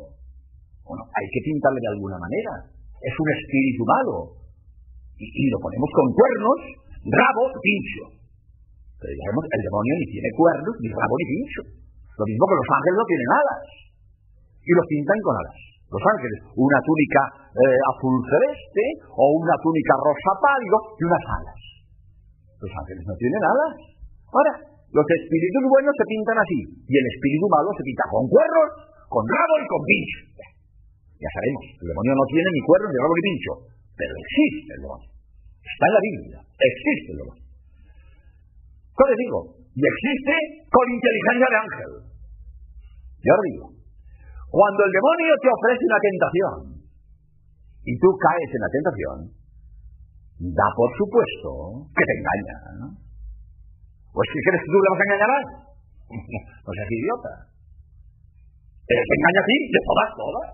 Bueno, 0.89 1.05
hay 1.05 1.25
que 1.29 1.41
pintarle 1.45 1.79
de 1.85 1.91
alguna 1.93 2.17
manera. 2.17 2.53
Es 2.97 3.13
un 3.13 3.29
espíritu 3.29 3.81
malo. 3.85 4.15
Y, 5.21 5.25
y 5.29 5.45
lo 5.53 5.57
ponemos 5.61 5.89
con 5.93 6.07
cuernos, 6.17 6.57
rabo, 7.13 7.43
pincho. 7.61 8.03
Pero 8.97 9.11
digamos, 9.13 9.43
el 9.45 9.61
demonio 9.69 9.93
ni 10.01 10.05
tiene 10.09 10.29
cuernos, 10.33 10.73
ni 10.81 10.89
rabo, 10.89 11.13
ni 11.13 11.25
pincho. 11.29 11.61
Lo 12.17 12.25
mismo 12.25 12.43
que 12.49 12.57
los 12.57 12.69
ángeles 12.73 12.97
no 12.97 13.05
tienen 13.05 13.29
alas. 13.37 13.63
Y 14.65 14.71
los 14.73 14.85
pintan 14.89 15.19
con 15.21 15.35
alas. 15.37 15.57
Los 15.93 16.03
ángeles, 16.03 16.39
una 16.57 16.79
túnica 16.81 17.21
eh, 17.53 17.79
azul 17.93 18.17
celeste 18.33 18.85
o 19.13 19.23
una 19.37 19.55
túnica 19.61 19.93
rosa 19.93 20.31
pálido 20.41 20.77
y 20.97 21.01
unas 21.05 21.25
alas. 21.37 21.59
Los 22.59 22.71
ángeles 22.71 23.03
no 23.07 23.15
tienen 23.15 23.41
alas. 23.43 23.73
Ahora, 24.29 24.53
los 24.89 25.05
espíritus 25.05 25.63
buenos 25.69 25.93
se 25.95 26.05
pintan 26.09 26.37
así 26.37 26.59
y 26.65 26.93
el 26.97 27.05
espíritu 27.13 27.45
malo 27.47 27.69
se 27.77 27.85
pinta 27.85 28.03
con 28.09 28.23
cuernos, 28.27 28.67
con 29.07 29.23
rabo 29.23 29.55
y 29.61 29.65
con 29.69 29.81
pincho. 29.85 30.19
Ya 31.19 31.29
sabemos, 31.29 31.63
el 31.77 31.87
demonio 31.91 32.13
no 32.15 32.25
tiene 32.31 32.49
ni 32.51 32.61
cuernos, 32.63 32.89
ni 32.89 32.97
rabo, 32.99 33.15
ni 33.15 33.23
pincho, 33.27 33.53
pero 33.95 34.11
existe 34.17 34.71
el 34.75 34.81
demonio. 34.81 35.09
Está 35.59 35.85
en 35.87 35.93
la 35.93 36.03
Biblia, 36.03 36.37
existe 36.41 37.09
el 37.11 37.17
demonio. 37.21 37.45
¿Qué 38.97 39.03
les 39.07 39.19
digo? 39.19 39.39
Y 39.79 39.81
existe 39.83 40.35
con 40.67 40.85
inteligencia 40.89 41.47
de 41.47 41.57
ángel. 41.59 41.91
Yo 43.19 43.31
os 43.35 43.43
digo, 43.51 43.65
cuando 44.49 44.81
el 44.83 44.91
demonio 44.91 45.31
te 45.37 45.49
ofrece 45.53 45.83
una 45.85 46.01
tentación 46.01 46.55
y 47.85 47.93
tú 47.99 48.09
caes 48.17 48.49
en 48.49 48.61
la 48.63 48.71
tentación, 48.73 49.17
da 50.39 50.67
por 50.71 50.89
supuesto 50.95 51.91
que 51.91 52.03
te 52.07 52.15
engaña. 52.15 52.55
¿no? 52.79 52.87
Pues 54.15 54.25
si 54.31 54.39
crees 54.39 54.61
que 54.63 54.71
tú 54.71 54.79
le 54.79 54.89
vas 54.89 54.99
a 54.99 55.07
engañar 55.07 55.31
a 55.31 55.39
No 56.65 56.69
seas 56.73 56.89
idiota. 56.89 57.33
Pero 58.87 59.01
te 59.03 59.15
engaña 59.19 59.41
a 59.43 59.47
ti 59.47 59.57
de 59.69 59.81
todas, 59.85 60.09
todas. 60.15 60.47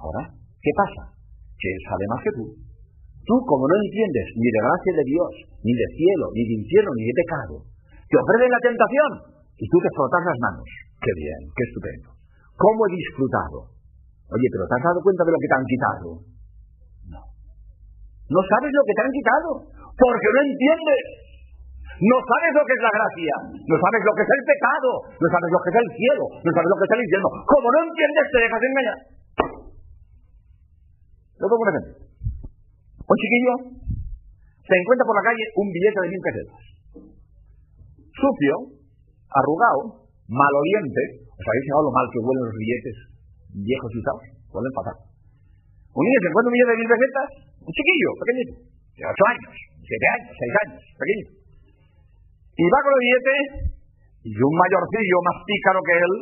Ahora, 0.00 0.22
¿qué 0.32 0.72
pasa? 0.74 1.02
Que 1.60 1.68
él 1.70 1.80
sabe 1.86 2.04
más 2.10 2.20
que 2.24 2.34
tú. 2.34 2.44
Tú, 3.22 3.34
como 3.46 3.70
no 3.70 3.76
entiendes 3.86 4.26
ni 4.34 4.48
de 4.50 4.60
gracia 4.66 4.92
de 4.98 5.04
Dios, 5.06 5.32
ni 5.62 5.72
de 5.78 5.86
cielo, 5.94 6.26
ni 6.34 6.42
de 6.42 6.54
infierno, 6.58 6.90
ni 6.98 7.06
de 7.06 7.14
pecado, 7.22 7.56
te 8.10 8.16
ofrecen 8.18 8.50
la 8.50 8.64
tentación 8.66 9.10
y 9.62 9.64
tú 9.70 9.76
te 9.78 9.94
frotas 9.94 10.26
las 10.26 10.38
manos. 10.42 10.68
Qué 10.98 11.12
bien, 11.14 11.40
qué 11.54 11.62
estupendo. 11.70 12.08
¿Cómo 12.58 12.82
he 12.90 12.98
disfrutado? 12.98 13.70
Oye, 14.26 14.48
pero 14.50 14.66
¿te 14.66 14.74
has 14.74 14.84
dado 14.90 14.98
cuenta 15.06 15.22
de 15.22 15.32
lo 15.32 15.38
que 15.38 15.50
te 15.50 15.54
han 15.54 15.68
quitado? 15.70 16.08
No. 18.32 18.40
Sabes 18.48 18.72
lo 18.72 18.82
que 18.88 18.94
te 18.96 19.02
han 19.04 19.12
quitado, 19.12 19.50
porque 19.92 20.28
no 20.32 20.40
entiendes. 20.48 21.02
No 22.02 22.16
sabes 22.18 22.50
lo 22.56 22.62
que 22.66 22.74
es 22.74 22.82
la 22.82 22.92
gracia, 22.98 23.34
no 23.52 23.76
sabes 23.78 24.02
lo 24.02 24.12
que 24.16 24.24
es 24.26 24.32
el 24.32 24.42
pecado, 24.42 24.90
no 25.06 25.26
sabes 25.30 25.50
lo 25.54 25.60
que 25.62 25.70
es 25.70 25.78
el 25.78 25.90
cielo, 25.92 26.24
no 26.34 26.50
sabes 26.50 26.68
lo 26.72 26.76
que 26.80 26.86
es 26.88 26.92
el 26.98 27.04
infierno. 27.06 27.28
Como 27.46 27.66
no 27.70 27.78
entiendes, 27.86 28.26
te 28.32 28.38
dejas 28.42 28.62
engañar. 28.66 28.98
Lo 31.38 31.46
pongo 31.46 31.62
un 31.62 31.70
ejemplo. 31.70 31.94
Un 33.06 33.16
chiquillo 33.22 33.54
se 34.66 34.74
encuentra 34.74 35.04
por 35.06 35.14
la 35.14 35.26
calle 35.30 35.44
un 35.62 35.68
billete 35.70 35.98
de 36.02 36.10
mil 36.10 36.22
pesetas. 36.26 36.62
Sucio, 38.18 38.56
arrugado, 39.30 40.08
maloliente, 40.26 41.22
¿Os 41.42 41.50
habéis 41.50 41.66
fijado 41.66 41.82
lo 41.82 41.90
mal 41.90 42.06
que 42.06 42.22
huelen 42.22 42.44
los 42.46 42.54
billetes 42.54 42.96
viejos 43.50 43.90
y 43.90 43.98
usados? 43.98 44.24
Huelen 44.54 44.74
fatal. 44.78 44.96
Un 45.90 46.02
niño 46.06 46.18
se 46.22 46.28
encuentra 46.30 46.48
un 46.48 46.54
billete 46.54 46.70
de 46.70 46.78
mil 46.78 46.92
pesetas, 46.94 47.30
un 47.62 47.72
chiquillo, 47.72 48.10
pequeñito, 48.18 48.52
de 48.58 49.02
ocho 49.06 49.24
años, 49.30 49.52
siete 49.86 50.06
años, 50.18 50.30
seis 50.34 50.54
años, 50.66 50.80
pequeñito. 50.98 51.32
Y 52.52 52.64
va 52.68 52.78
con 52.82 52.92
el 52.92 53.02
billete 53.02 53.36
y 54.22 54.30
un 54.34 54.54
mayorcillo 54.54 55.18
más 55.26 55.38
pícaro 55.46 55.80
que 55.82 55.94
él, 55.98 56.14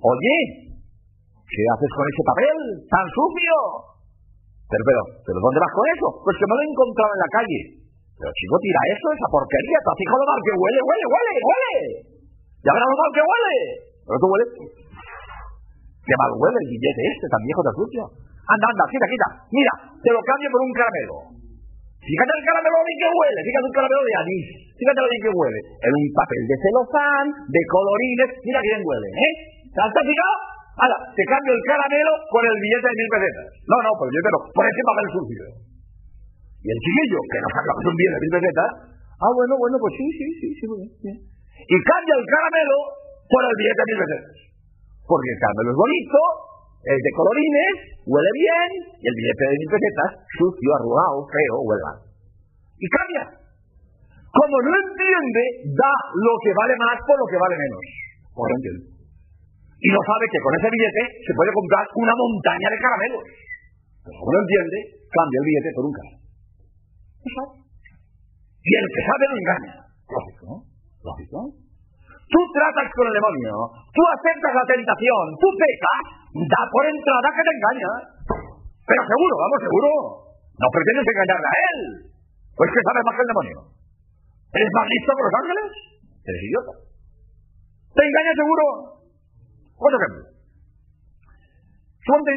oye, 0.00 0.36
¿qué 1.48 1.62
haces 1.64 1.92
con 1.92 2.04
ese 2.08 2.22
papel 2.28 2.56
tan 2.88 3.06
sucio? 3.08 3.56
Pero, 4.68 4.82
pero, 4.88 5.02
pero 5.20 5.38
¿dónde 5.40 5.60
vas 5.60 5.72
con 5.76 5.86
eso? 5.92 6.06
Pues 6.24 6.34
que 6.40 6.48
me 6.48 6.54
lo 6.56 6.60
he 6.64 6.68
encontrado 6.72 7.12
en 7.12 7.22
la 7.22 7.30
calle. 7.32 7.60
Pero 8.16 8.30
chico, 8.32 8.56
tira 8.62 8.80
eso, 8.88 9.06
esa 9.12 9.28
porquería, 9.28 9.78
te 9.82 9.92
fijado 10.00 10.20
lo 10.20 10.26
mal 10.32 10.40
que 10.40 10.54
huele, 10.56 10.80
huele, 10.80 11.06
huele, 11.12 11.32
huele. 11.42 11.72
Ya 12.64 12.70
verás 12.72 12.88
lo 12.88 12.96
mal 12.96 13.12
que 13.12 13.24
huele. 13.24 13.56
¿Pero 14.00 14.16
tú 14.16 14.26
huele? 14.32 14.46
Qué 16.02 16.14
mal 16.16 16.32
huele 16.36 16.58
el 16.62 16.68
billete 16.72 17.02
este, 17.04 17.26
tan 17.28 17.42
viejo 17.44 17.62
de 17.62 17.72
sucio. 17.76 18.02
Anda, 18.42 18.66
anda, 18.66 18.84
quita, 18.90 19.06
quita. 19.06 19.28
Mira, 19.54 19.72
te 20.02 20.10
lo 20.10 20.20
cambio 20.22 20.48
por 20.50 20.60
un 20.66 20.72
caramelo. 20.74 21.16
Fíjate 22.02 22.32
el 22.34 22.42
caramelo 22.42 22.78
bien 22.82 22.98
que 22.98 23.08
huele, 23.14 23.40
fíjate 23.46 23.66
un 23.70 23.76
caramelo 23.78 24.02
de 24.02 24.14
anís, 24.18 24.46
fíjate 24.74 24.98
lo 24.98 25.06
bien 25.06 25.22
que 25.22 25.32
huele. 25.38 25.60
En 25.86 25.92
un 25.94 26.06
papel 26.18 26.42
de 26.50 26.56
celofán, 26.58 27.26
de 27.46 27.62
colorines, 27.70 28.30
mira 28.42 28.58
que 28.58 28.70
bien 28.74 28.82
huele, 28.82 29.08
¿eh? 29.22 29.32
¿Te 29.70 29.78
has 29.78 29.94
fijado? 29.94 30.34
Hala, 30.82 30.98
te 31.14 31.22
cambio 31.30 31.52
el 31.54 31.62
caramelo 31.62 32.12
por 32.26 32.42
el 32.42 32.58
billete 32.58 32.86
de 32.90 32.96
mil 32.98 33.10
pesetas. 33.14 33.46
No, 33.70 33.76
no, 33.86 33.90
por 33.94 34.04
el 34.08 34.12
billete 34.18 34.30
no, 34.34 34.40
por 34.50 34.64
ese 34.66 34.82
papel 34.82 35.06
sucio. 35.14 35.44
Y 36.58 36.68
el 36.74 36.80
chiquillo, 36.82 37.18
que 37.22 37.38
no 37.38 37.48
saca 37.54 37.70
un 37.70 37.94
billete 37.94 38.16
de 38.18 38.22
mil 38.26 38.34
pesetas, 38.34 38.70
ah, 39.22 39.32
bueno, 39.38 39.54
bueno, 39.62 39.76
pues 39.78 39.92
sí, 39.94 40.06
sí, 40.10 40.26
sí, 40.42 40.48
sí, 40.58 40.64
muy 40.66 40.78
bien. 40.82 41.16
Y 41.22 41.76
cambia 41.86 42.14
el 42.18 42.26
caramelo 42.26 42.78
por 43.30 43.42
el 43.46 43.54
billete 43.62 43.78
de 43.78 43.86
mil 43.86 43.98
pesetas. 44.02 44.34
Porque 45.06 45.28
el 45.30 45.38
caramelo 45.38 45.70
es 45.70 45.78
bonito, 45.78 46.18
es 46.82 46.98
de 46.98 47.10
colorines, 47.14 47.72
huele 48.02 48.32
bien, 48.34 48.70
y 48.98 49.04
el 49.06 49.14
billete 49.14 49.44
de 49.46 49.56
mil 49.62 49.70
pesetas, 49.70 50.10
sucio, 50.34 50.70
arrugado, 50.74 51.22
feo, 51.30 51.56
huele 51.62 51.82
mal. 51.86 51.98
Y 52.74 52.86
cambia. 52.90 53.24
Como 54.32 54.56
no 54.66 54.72
entiende, 54.74 55.42
da 55.78 55.92
lo 56.10 56.34
que 56.42 56.50
vale 56.56 56.74
más 56.74 56.98
por 57.06 57.16
lo 57.20 57.26
que 57.30 57.38
vale 57.38 57.54
menos. 57.54 57.84
Por 58.34 58.48
entiende. 58.50 58.92
Y 59.82 59.88
no 59.92 60.00
sabe 60.02 60.24
que 60.26 60.40
con 60.42 60.52
ese 60.58 60.68
billete 60.72 61.02
se 61.22 61.32
puede 61.36 61.52
comprar 61.54 61.84
una 61.94 62.14
montaña 62.16 62.68
de 62.70 62.78
caramelos. 62.82 63.24
Pero 64.02 64.14
como 64.18 64.30
no 64.34 64.40
entiende, 64.42 64.78
cambia 65.06 65.38
el 65.38 65.46
billete 65.46 65.70
por 65.76 65.84
un 65.86 65.94
caramelo. 65.94 66.22
Y 68.62 68.72
el 68.74 68.86
que 68.90 69.02
sabe 69.06 69.24
no 69.30 69.36
engaña. 69.38 69.74
Lógico, 70.10 70.42
¿no? 70.50 70.56
Lógico. 71.02 71.38
Tú 72.32 72.40
tratas 72.56 72.88
con 72.96 73.04
el 73.06 73.12
demonio, 73.12 73.52
tú 73.92 74.02
aceptas 74.08 74.52
la 74.56 74.64
tentación, 74.64 75.24
tú 75.36 75.48
pecas, 75.52 76.21
da 76.32 76.60
por 76.72 76.84
entrada 76.88 77.28
que 77.32 77.44
te 77.44 77.52
engaña. 77.52 77.90
Pero 78.88 79.02
seguro, 79.04 79.34
vamos, 79.36 79.58
seguro. 79.60 79.88
No 80.56 80.66
pretendes 80.72 81.06
engañarle 81.12 81.48
a 81.48 81.58
él. 81.68 81.78
Pues 82.56 82.68
que 82.72 82.82
sabes 82.84 83.02
más 83.04 83.14
que 83.16 83.24
el 83.24 83.32
demonio. 83.32 83.58
¿Eres 84.52 84.72
más 84.76 84.86
listo 84.88 85.10
que 85.12 85.26
los 85.26 85.36
ángeles? 85.40 85.68
Eres 86.22 86.42
idiota. 86.44 86.74
¿Te 87.92 88.02
engaña 88.04 88.32
seguro? 88.36 88.64
Otro 89.76 89.96
ejemplo. 89.96 90.24
Suponte 92.02 92.34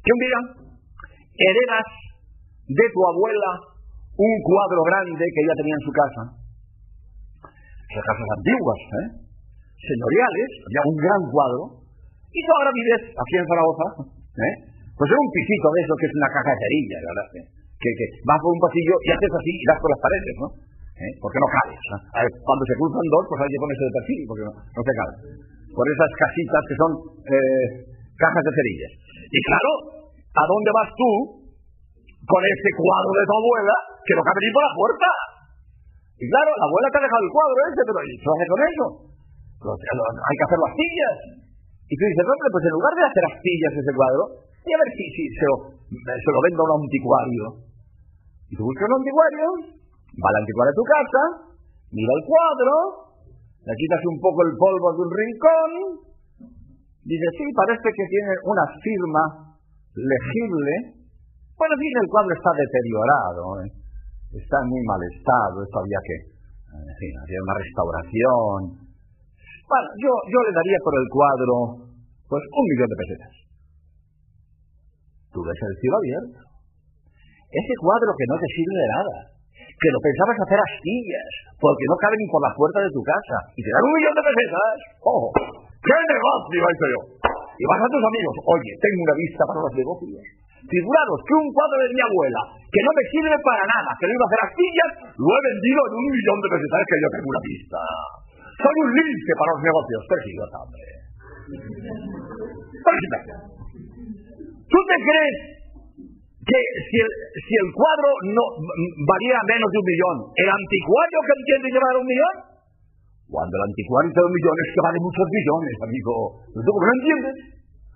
que 0.00 0.10
un 0.10 0.20
día 0.20 0.40
heredas 1.40 1.88
de 2.68 2.86
tu 2.92 3.00
abuela 3.04 3.50
un 4.20 4.34
cuadro 4.44 4.80
grande 4.84 5.24
que 5.24 5.40
ella 5.44 5.56
tenía 5.56 5.76
en 5.76 5.86
su 5.86 5.92
casa 5.92 6.22
las 7.90 8.06
casas 8.06 8.28
antiguas, 8.38 8.80
¿eh? 8.86 9.06
señoriales, 9.74 10.50
había 10.62 10.82
un 10.86 10.98
gran 11.02 11.22
cuadro, 11.26 11.62
y 12.30 12.40
tú 12.46 12.50
ahora 12.54 12.70
vives 12.70 13.02
aquí 13.10 13.34
en 13.36 13.46
Zaragoza, 13.50 13.86
¿eh? 14.06 14.54
pues 14.94 15.08
en 15.10 15.18
un 15.18 15.30
pisito 15.34 15.68
de 15.74 15.80
eso 15.82 15.94
que 15.98 16.06
es 16.06 16.14
una 16.14 16.30
caja 16.30 16.50
de 16.54 16.58
cerilla, 16.60 16.98
¿verdad? 17.00 17.28
Que, 17.80 17.90
que 17.96 18.06
vas 18.28 18.40
por 18.44 18.52
un 18.54 18.62
pasillo 18.62 18.94
y 19.02 19.08
haces 19.10 19.32
así 19.32 19.52
y 19.56 19.64
das 19.66 19.80
por 19.80 19.90
las 19.90 20.02
paredes, 20.04 20.34
¿no? 20.36 20.48
¿Eh? 21.00 21.12
Porque 21.16 21.40
no 21.40 21.48
cabes. 21.48 21.80
A 22.12 22.18
ver, 22.20 22.32
cuando 22.44 22.62
se 22.68 22.76
cruzan 22.76 23.06
dos, 23.08 23.24
pues 23.24 23.38
hay 23.40 23.50
que 23.50 23.62
ponerse 23.64 23.84
de 23.88 23.96
perfil, 23.96 24.22
porque 24.28 24.44
no, 24.44 24.52
no 24.52 24.82
se 24.84 24.94
cabe. 25.00 25.14
Por 25.72 25.86
esas 25.88 26.12
casitas 26.12 26.62
que 26.68 26.76
son 26.76 26.90
eh, 27.24 27.66
cajas 28.20 28.44
de 28.44 28.52
cerillas. 28.52 28.92
Y 29.32 29.38
claro, 29.48 29.70
¿a 30.12 30.44
dónde 30.44 30.70
vas 30.76 30.90
tú 30.92 31.10
con 32.20 32.42
ese 32.44 32.70
cuadro 32.76 33.12
de 33.16 33.24
tu 33.24 33.34
abuela 33.40 33.76
que 34.04 34.12
no 34.12 34.22
cabe 34.28 34.40
ni 34.44 34.50
por 34.52 34.64
la 34.68 34.74
puerta? 34.76 35.08
Y 36.20 36.24
claro, 36.28 36.50
la 36.52 36.66
abuela 36.68 36.88
te 36.92 36.96
ha 37.00 37.06
dejado 37.08 37.24
el 37.24 37.32
cuadro 37.32 37.58
ese, 37.64 37.82
pero 37.88 38.00
¿y 38.04 38.14
qué 38.20 38.28
hace 38.28 38.46
con 38.52 38.60
eso? 38.60 38.86
hay 39.60 40.36
que 40.36 40.44
hacer 40.44 40.58
las 40.60 40.68
astillas. 40.68 41.16
Y 41.90 41.94
tú 41.98 42.02
dices, 42.06 42.22
hombre, 42.22 42.48
pues 42.54 42.64
en 42.70 42.74
lugar 42.78 42.94
de 42.94 43.04
hacer 43.10 43.24
astillas 43.34 43.74
ese 43.74 43.92
cuadro, 43.98 44.22
y 44.62 44.70
a 44.70 44.78
ver 44.78 44.90
si, 44.94 45.04
si 45.10 45.22
se, 45.26 45.46
lo, 45.50 46.38
vendo 46.46 46.60
a 46.62 46.66
un 46.70 46.86
anticuario. 46.86 47.44
Y 48.46 48.52
tú 48.54 48.62
buscas 48.62 48.86
un 48.86 48.98
anticuario, 49.02 49.46
va 50.14 50.28
al 50.30 50.40
anticuario 50.46 50.70
a 50.70 50.78
tu 50.78 50.86
casa, 50.86 51.22
mira 51.90 52.12
el 52.14 52.22
cuadro, 52.22 52.74
le 53.66 53.74
quitas 53.74 54.02
un 54.06 54.18
poco 54.22 54.38
el 54.46 54.54
polvo 54.54 54.86
de 54.94 55.00
un 55.02 55.10
rincón, 55.10 55.70
dice, 57.02 57.26
sí, 57.34 57.44
parece 57.58 57.88
que 57.90 58.04
tiene 58.06 58.32
una 58.46 58.66
firma 58.78 59.22
legible. 59.98 61.02
Bueno, 61.58 61.72
en 61.74 61.80
fin, 61.82 61.92
el 61.92 62.08
cuadro 62.08 62.32
está 62.32 62.50
deteriorado. 62.54 63.42
¿eh? 63.66 63.80
está 64.38 64.56
en 64.62 64.68
muy 64.70 64.82
mal 64.86 65.02
estado, 65.10 65.58
esto 65.62 65.78
había 65.82 66.00
que, 66.06 66.16
en 66.70 66.96
fin, 67.02 67.12
había 67.18 67.40
una 67.42 67.56
restauración, 67.58 68.58
Bueno, 69.70 69.88
yo, 70.02 70.10
yo 70.10 70.38
le 70.42 70.50
daría 70.50 70.78
por 70.82 70.94
el 70.98 71.06
cuadro, 71.06 71.54
pues, 72.26 72.42
un 72.42 72.64
millón 72.74 72.90
de 72.90 73.00
pesetas. 73.06 73.34
Tú 75.30 75.38
ves 75.46 75.54
el 75.62 75.74
cielo 75.78 75.94
abierto. 75.94 76.42
Ese 77.54 77.74
cuadro 77.78 78.10
que 78.18 78.26
no 78.26 78.34
te 78.34 78.48
sirve 78.50 78.74
de 78.74 78.90
nada, 78.98 79.14
que 79.54 79.94
lo 79.94 79.98
pensabas 80.02 80.42
hacer 80.42 80.58
astillas, 80.58 81.30
porque 81.54 81.86
no 81.86 81.94
cabe 82.02 82.18
ni 82.18 82.26
por 82.26 82.42
la 82.42 82.50
puerta 82.50 82.82
de 82.82 82.90
tu 82.90 83.02
casa, 83.06 83.36
y 83.54 83.62
te 83.62 83.70
dan 83.70 83.86
un 83.86 83.94
millón 83.94 84.14
de 84.18 84.26
pesetas. 84.26 84.74
¡Oh! 85.06 85.30
¡Qué 85.38 85.98
negocio! 86.02 86.58
he 86.66 86.72
hecho 86.74 86.88
yo. 86.90 87.00
Y 87.30 87.64
vas 87.70 87.78
a 87.78 87.92
tus 87.94 88.04
amigos, 88.10 88.34
oye, 88.50 88.72
tengo 88.74 89.00
una 89.06 89.16
vista 89.22 89.42
para 89.46 89.62
los 89.70 89.74
negocios. 89.78 90.22
Figuraros 90.66 91.20
que 91.30 91.34
un 91.38 91.48
cuadro 91.54 91.78
de 91.78 91.94
mi 91.94 92.02
abuela, 92.10 92.42
que 92.74 92.82
no 92.82 92.90
me 92.90 93.04
sirve 93.06 93.38
para 93.38 93.64
nada, 93.70 93.90
que 94.02 94.06
lo 94.10 94.12
iba 94.18 94.24
a 94.26 94.30
hacer 94.34 94.42
astillas, 94.50 94.90
lo 95.14 95.30
he 95.30 95.40
vendido 95.46 95.80
en 95.86 95.92
un 95.94 96.06
millón 96.10 96.38
de 96.42 96.48
pesetas 96.58 96.82
que 96.90 96.98
yo 96.98 97.08
tengo 97.14 97.28
una 97.30 97.42
vista. 97.46 97.80
Soy 98.60 98.76
un 98.84 98.90
lince 98.92 99.32
para 99.40 99.50
los 99.56 99.62
negocios. 99.64 100.00
Pero 100.04 100.20
hombre. 100.60 101.00
¿Tú 104.70 104.78
te 104.86 104.96
crees 105.00 105.36
que 106.40 106.60
si 106.60 106.96
el, 107.00 107.10
si 107.40 107.54
el 107.64 107.68
cuadro 107.72 108.10
no 108.36 108.44
valía 109.02 109.38
menos 109.48 109.68
de 109.72 109.78
un 109.80 109.86
millón, 109.88 110.16
el 110.36 110.48
anticuario 110.50 111.18
que 111.24 111.34
entiende 111.40 111.74
llevar 111.74 111.94
un 112.00 112.06
millón? 112.06 112.36
Cuando 113.30 113.54
el 113.56 113.64
anticuario 113.64 114.10
te 114.12 114.20
da 114.20 114.26
un 114.26 114.36
millón 114.36 114.56
es 114.60 114.68
que 114.74 114.82
vale 114.84 114.98
muchos 115.00 115.26
millones, 115.30 115.74
amigo. 115.80 116.12
¿Tú 116.52 116.70
como 116.70 116.84
no 116.84 116.94
entiendes? 117.00 117.36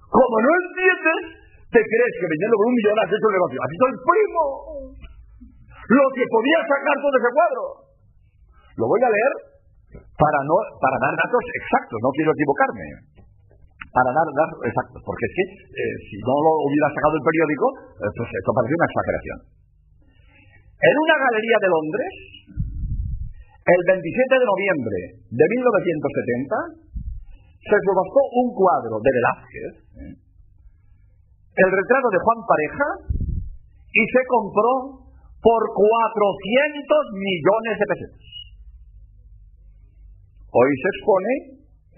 Como 0.09 0.37
no 0.41 0.51
entiendes, 0.65 1.21
te 1.75 1.81
crees 1.83 2.13
que 2.19 2.27
vendiendo 2.31 2.57
por 2.59 2.67
un 2.71 2.77
millón 2.79 2.97
has 3.03 3.11
hecho 3.11 3.29
el 3.29 3.37
negocio. 3.39 3.59
Has 3.61 3.73
hecho 3.75 3.87
el 3.91 3.99
primo. 4.03 4.43
Lo 5.85 6.07
que 6.15 6.25
podía 6.27 6.61
sacar 6.65 6.97
todo 7.03 7.15
ese 7.19 7.33
cuadro. 7.35 7.63
Lo 8.79 8.85
voy 8.89 9.01
a 9.05 9.11
leer 9.11 9.54
para, 9.95 10.39
no, 10.47 10.57
para 10.81 10.97
dar 10.99 11.15
datos 11.15 11.45
exactos, 11.55 11.99
no 12.03 12.11
quiero 12.15 12.31
equivocarme. 12.35 12.87
Para 13.95 14.11
dar 14.11 14.27
datos 14.27 14.61
exactos, 14.67 15.01
porque 15.07 15.25
es 15.31 15.35
que 15.39 15.45
eh, 15.55 15.97
si 16.11 16.17
no 16.23 16.35
lo 16.35 16.53
hubiera 16.67 16.89
sacado 16.91 17.15
el 17.15 17.25
periódico, 17.25 17.67
eh, 18.03 18.11
pues 18.11 18.29
esto 18.31 18.51
parecía 18.51 18.79
una 18.79 18.91
exageración. 18.91 19.39
En 20.75 20.95
una 20.99 21.17
galería 21.17 21.59
de 21.63 21.69
Londres, 21.71 22.13
el 23.65 23.81
27 23.87 24.03
de 24.05 24.47
noviembre 24.51 24.99
de 25.31 25.45
1970, 25.47 26.85
se 27.65 27.79
subastó 27.81 28.21
un 28.45 28.49
cuadro 28.53 28.95
de 29.01 29.11
Velázquez, 29.15 29.73
¿eh? 30.05 30.15
el 31.55 31.71
retrato 31.71 32.09
de 32.13 32.21
Juan 32.21 32.41
Pareja, 32.45 32.89
y 33.95 34.03
se 34.11 34.23
compró 34.27 35.05
por 35.39 35.61
400 35.71 37.15
millones 37.15 37.75
de 37.79 37.87
pesos. 37.89 38.11
Hoy 40.55 40.71
se 40.71 40.89
expone 40.95 41.33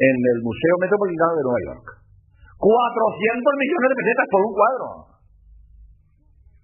en 0.01 0.16
el 0.16 0.38
Museo 0.40 0.75
Metropolitano 0.81 1.33
de 1.37 1.45
Nueva 1.45 1.62
York. 1.69 1.87
400 2.57 3.53
millones 3.53 3.88
de 3.92 4.01
pesetas 4.01 4.29
por 4.33 4.40
un 4.49 4.53
cuadro. 4.57 4.88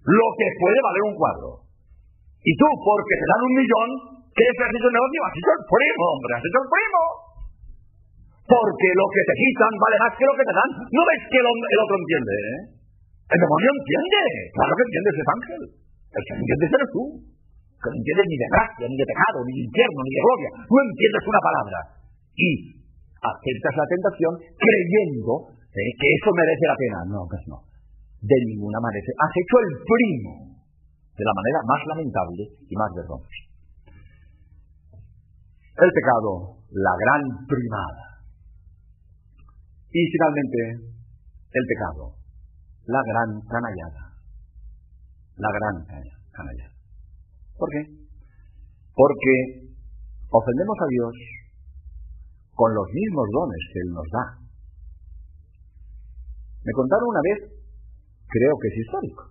Lo 0.01 0.27
que 0.33 0.47
puede 0.57 0.79
valer 0.81 1.03
un 1.05 1.13
cuadro. 1.21 1.49
Y 2.41 2.51
tú, 2.57 2.65
porque 2.81 3.13
te 3.13 3.27
dan 3.29 3.41
un 3.45 3.53
millón, 3.61 3.89
¿qué 4.33 4.41
has 4.41 4.73
hecho 4.73 4.89
el 4.89 4.97
negocio? 4.97 5.19
Has 5.21 5.37
hecho 5.37 5.53
el 5.53 5.63
primo, 5.69 6.05
hombre, 6.17 6.31
has 6.33 6.45
hecho 6.49 6.61
el 6.65 6.69
primo. 6.73 7.01
Porque 8.41 8.89
lo 8.97 9.07
que 9.13 9.23
te 9.29 9.35
quitan 9.37 9.73
vale 9.77 9.97
más 10.01 10.13
que 10.17 10.25
lo 10.25 10.33
que 10.33 10.45
te 10.49 10.55
dan. 10.57 10.69
¿No 10.89 11.01
ves 11.13 11.21
que 11.29 11.39
el, 11.45 11.77
otro 11.77 11.95
entiende? 12.01 12.33
Eh? 12.33 12.59
El 13.21 13.37
demonio 13.37 13.69
entiende. 13.69 14.21
Claro 14.49 14.71
que 14.73 14.85
entiende 14.89 15.09
ese 15.13 15.25
ángel. 15.29 15.61
El 16.09 16.21
que 16.25 16.33
entiende 16.41 16.65
eres 16.73 16.89
tú 16.89 17.03
que 17.83 17.91
no 17.91 17.97
entiendes 17.99 18.27
ni 18.31 18.37
de 18.39 18.47
gracia, 18.47 18.85
ni 18.87 18.95
de 18.95 19.07
pecado, 19.11 19.37
ni 19.43 19.51
de 19.59 19.63
infierno, 19.67 19.99
ni 19.99 20.11
de 20.15 20.23
gloria. 20.23 20.49
No 20.63 20.79
entiendes 20.87 21.23
una 21.27 21.41
palabra. 21.43 21.79
Y 22.33 22.49
aceptas 23.19 23.73
la 23.75 23.87
tentación 23.91 24.33
creyendo 24.55 25.33
eh, 25.51 25.91
que 25.99 26.07
eso 26.15 26.29
merece 26.31 26.65
la 26.71 26.77
pena. 26.79 26.97
No, 27.11 27.19
pues 27.27 27.43
no. 27.51 27.57
De 28.23 28.37
ninguna 28.47 28.79
manera. 28.79 29.03
Has 29.03 29.33
hecho 29.35 29.55
el 29.59 29.71
primo 29.83 30.31
de 31.11 31.23
la 31.27 31.33
manera 31.35 31.59
más 31.67 31.81
lamentable 31.91 32.43
y 32.63 32.73
más 32.79 32.91
vergonzosa. 32.95 33.43
El 35.73 35.91
pecado, 35.91 36.63
la 36.71 36.93
gran 36.95 37.21
primada. 37.49 38.05
Y 39.91 40.01
finalmente, 40.07 40.59
el 41.51 41.65
pecado, 41.67 42.15
la 42.85 43.01
gran 43.03 43.29
canallada. 43.45 44.01
La 45.37 45.49
gran 45.49 45.75
canallada. 46.31 46.72
¿Por 47.57 47.69
qué? 47.69 47.81
Porque 48.93 49.33
ofendemos 50.29 50.77
a 50.81 50.87
Dios 50.89 51.13
con 52.53 52.73
los 52.73 52.87
mismos 52.93 53.27
dones 53.33 53.61
que 53.73 53.79
Él 53.81 53.89
nos 53.93 54.07
da. 54.09 54.25
Me 56.63 56.73
contaron 56.73 57.09
una 57.09 57.23
vez, 57.23 57.39
creo 58.29 58.53
que 58.61 58.67
es 58.69 58.77
histórico. 58.85 59.23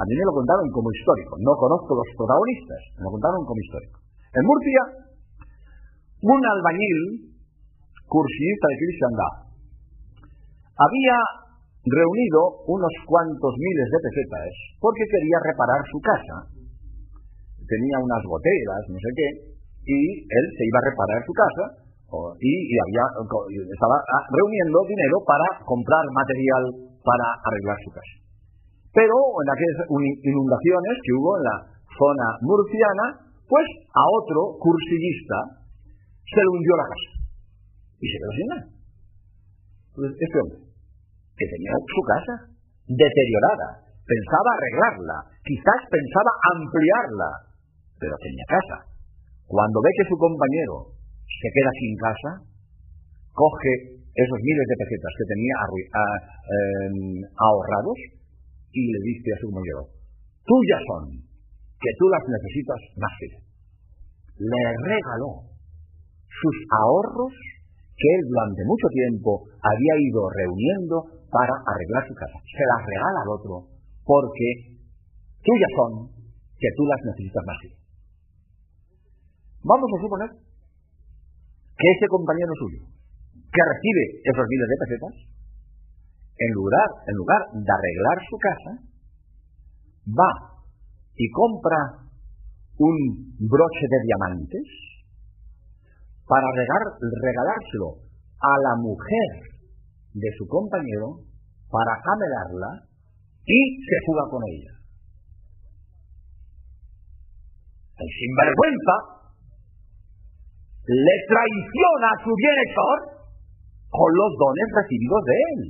A 0.00 0.02
mí 0.04 0.14
me 0.16 0.26
lo 0.26 0.32
contaron 0.32 0.66
como 0.72 0.88
histórico. 0.92 1.36
No 1.40 1.52
conozco 1.56 1.94
los 1.94 2.08
protagonistas, 2.16 2.82
me 2.96 3.04
lo 3.04 3.10
contaron 3.10 3.44
como 3.44 3.60
histórico. 3.60 3.98
En 4.32 4.42
Murcia, 4.46 4.82
un 6.22 6.40
albañil, 6.40 7.00
cursista 8.06 8.66
de 8.68 8.80
cristiandad, 8.80 9.34
había 10.76 11.16
reunido 11.84 12.64
unos 12.68 12.94
cuantos 13.06 13.52
miles 13.56 13.88
de 13.88 13.98
pesetas 14.04 14.52
porque 14.80 15.04
quería 15.08 15.38
reparar 15.48 15.80
su 15.88 15.98
casa 16.00 16.59
tenía 17.70 17.96
unas 18.02 18.22
goteras, 18.26 18.82
no 18.90 18.98
sé 18.98 19.10
qué, 19.14 19.28
y 19.86 19.98
él 20.26 20.44
se 20.58 20.62
iba 20.66 20.78
a 20.82 20.88
reparar 20.90 21.20
su 21.22 21.34
casa 21.34 21.64
y, 22.10 22.52
había, 22.74 23.04
estaba 23.70 23.96
ah, 24.02 24.24
reuniendo 24.34 24.82
dinero 24.82 25.22
para 25.22 25.46
comprar 25.62 26.02
material 26.10 26.90
para 27.06 27.26
arreglar 27.38 27.78
su 27.86 27.90
casa. 27.94 28.14
Pero 28.90 29.14
en 29.14 29.48
aquellas 29.54 29.86
inundaciones 30.26 30.94
que 31.06 31.14
hubo 31.14 31.38
en 31.38 31.44
la 31.46 31.56
zona 31.94 32.26
murciana, 32.42 33.06
pues 33.46 33.66
a 33.94 34.02
otro 34.02 34.58
cursillista 34.58 35.62
se 36.26 36.40
le 36.42 36.50
hundió 36.50 36.74
la 36.74 36.86
casa 36.90 37.10
y 38.02 38.06
se 38.10 38.16
quedó 38.18 38.32
sin 38.34 38.48
nada. 38.50 38.66
Entonces, 39.94 40.12
este 40.18 40.36
hombre, 40.42 40.58
que 41.38 41.46
tenía 41.46 41.74
su 41.78 42.02
casa 42.02 42.34
deteriorada, 42.90 43.68
pensaba 44.02 44.50
arreglarla, 44.58 45.16
quizás 45.46 45.80
pensaba 45.86 46.30
ampliarla, 46.58 47.30
pero 48.00 48.16
tenía 48.24 48.46
casa. 48.48 48.78
Cuando 49.44 49.78
ve 49.84 49.90
que 49.92 50.08
su 50.08 50.16
compañero 50.16 50.96
se 51.28 51.48
queda 51.52 51.72
sin 51.76 51.92
casa, 52.00 52.30
coge 53.36 54.00
esos 54.00 54.40
miles 54.42 54.66
de 54.66 54.80
pesetas 54.80 55.12
que 55.14 55.26
tenía 55.30 55.56
em, 55.60 56.96
ahorrados 57.36 57.98
y 58.72 58.82
le 58.88 59.00
dice 59.04 59.28
a 59.36 59.40
su 59.40 59.46
compañero, 59.52 59.82
tuyas 60.42 60.82
son, 60.88 61.04
que 61.78 61.92
tú 61.98 62.04
las 62.08 62.24
necesitas 62.26 62.80
más 62.96 63.14
Le 64.40 64.62
regaló 64.88 65.50
sus 66.26 66.56
ahorros 66.72 67.34
que 68.00 68.08
él 68.16 68.22
durante 68.32 68.62
mucho 68.64 68.88
tiempo 68.88 69.30
había 69.60 69.94
ido 70.00 70.20
reuniendo 70.32 70.96
para 71.28 71.52
arreglar 71.52 72.02
su 72.08 72.14
casa. 72.16 72.38
Se 72.48 72.64
las 72.64 72.80
regala 72.80 73.18
al 73.24 73.30
otro 73.36 73.54
porque 74.04 74.48
tuyas 75.44 75.72
son, 75.76 75.92
que 76.56 76.70
tú 76.76 76.82
las 76.88 77.00
necesitas 77.04 77.44
más 77.44 77.79
Vamos 79.62 79.88
a 79.92 80.00
suponer 80.00 80.30
que 81.76 81.88
ese 81.92 82.06
compañero 82.08 82.52
suyo, 82.56 82.80
que 83.32 83.62
recibe 83.64 84.04
esos 84.24 84.46
miles 84.48 84.68
de 84.68 84.80
pesetas, 84.80 85.14
en 86.40 86.50
lugar, 86.56 86.88
en 87.04 87.14
lugar 87.16 87.42
de 87.52 87.68
arreglar 87.68 88.18
su 88.24 88.36
casa, 88.40 88.72
va 90.08 90.32
y 91.16 91.26
compra 91.30 92.08
un 92.80 92.96
broche 93.36 93.84
de 93.84 94.00
diamantes 94.08 94.66
para 96.24 96.46
regalárselo 96.56 98.00
a 98.40 98.52
la 98.64 98.74
mujer 98.80 99.28
de 100.14 100.30
su 100.38 100.46
compañero 100.48 101.20
para 101.68 102.00
camelarla 102.00 102.88
y 103.44 103.60
se 103.84 103.96
fuga 104.06 104.24
con 104.30 104.40
ella. 104.48 104.72
El 108.00 108.08
sinvergüenza 108.08 109.19
le 110.86 111.16
traiciona 111.28 112.08
a 112.08 112.20
su 112.24 112.30
bienhechor 112.32 112.96
con 113.90 114.10
los 114.16 114.30
dones 114.38 114.68
recibidos 114.80 115.22
de 115.26 115.36
él. 115.36 115.60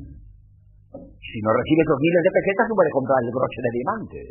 Si 1.19 1.39
no 1.43 1.51
recibe 1.55 1.83
esos 1.83 2.01
miles 2.03 2.23
de 2.27 2.35
pesetas, 2.35 2.67
no 2.69 2.75
puede 2.75 2.95
comprar 2.95 3.19
el 3.23 3.33
broche 3.33 3.61
de 3.63 3.75
diamantes. 3.75 4.29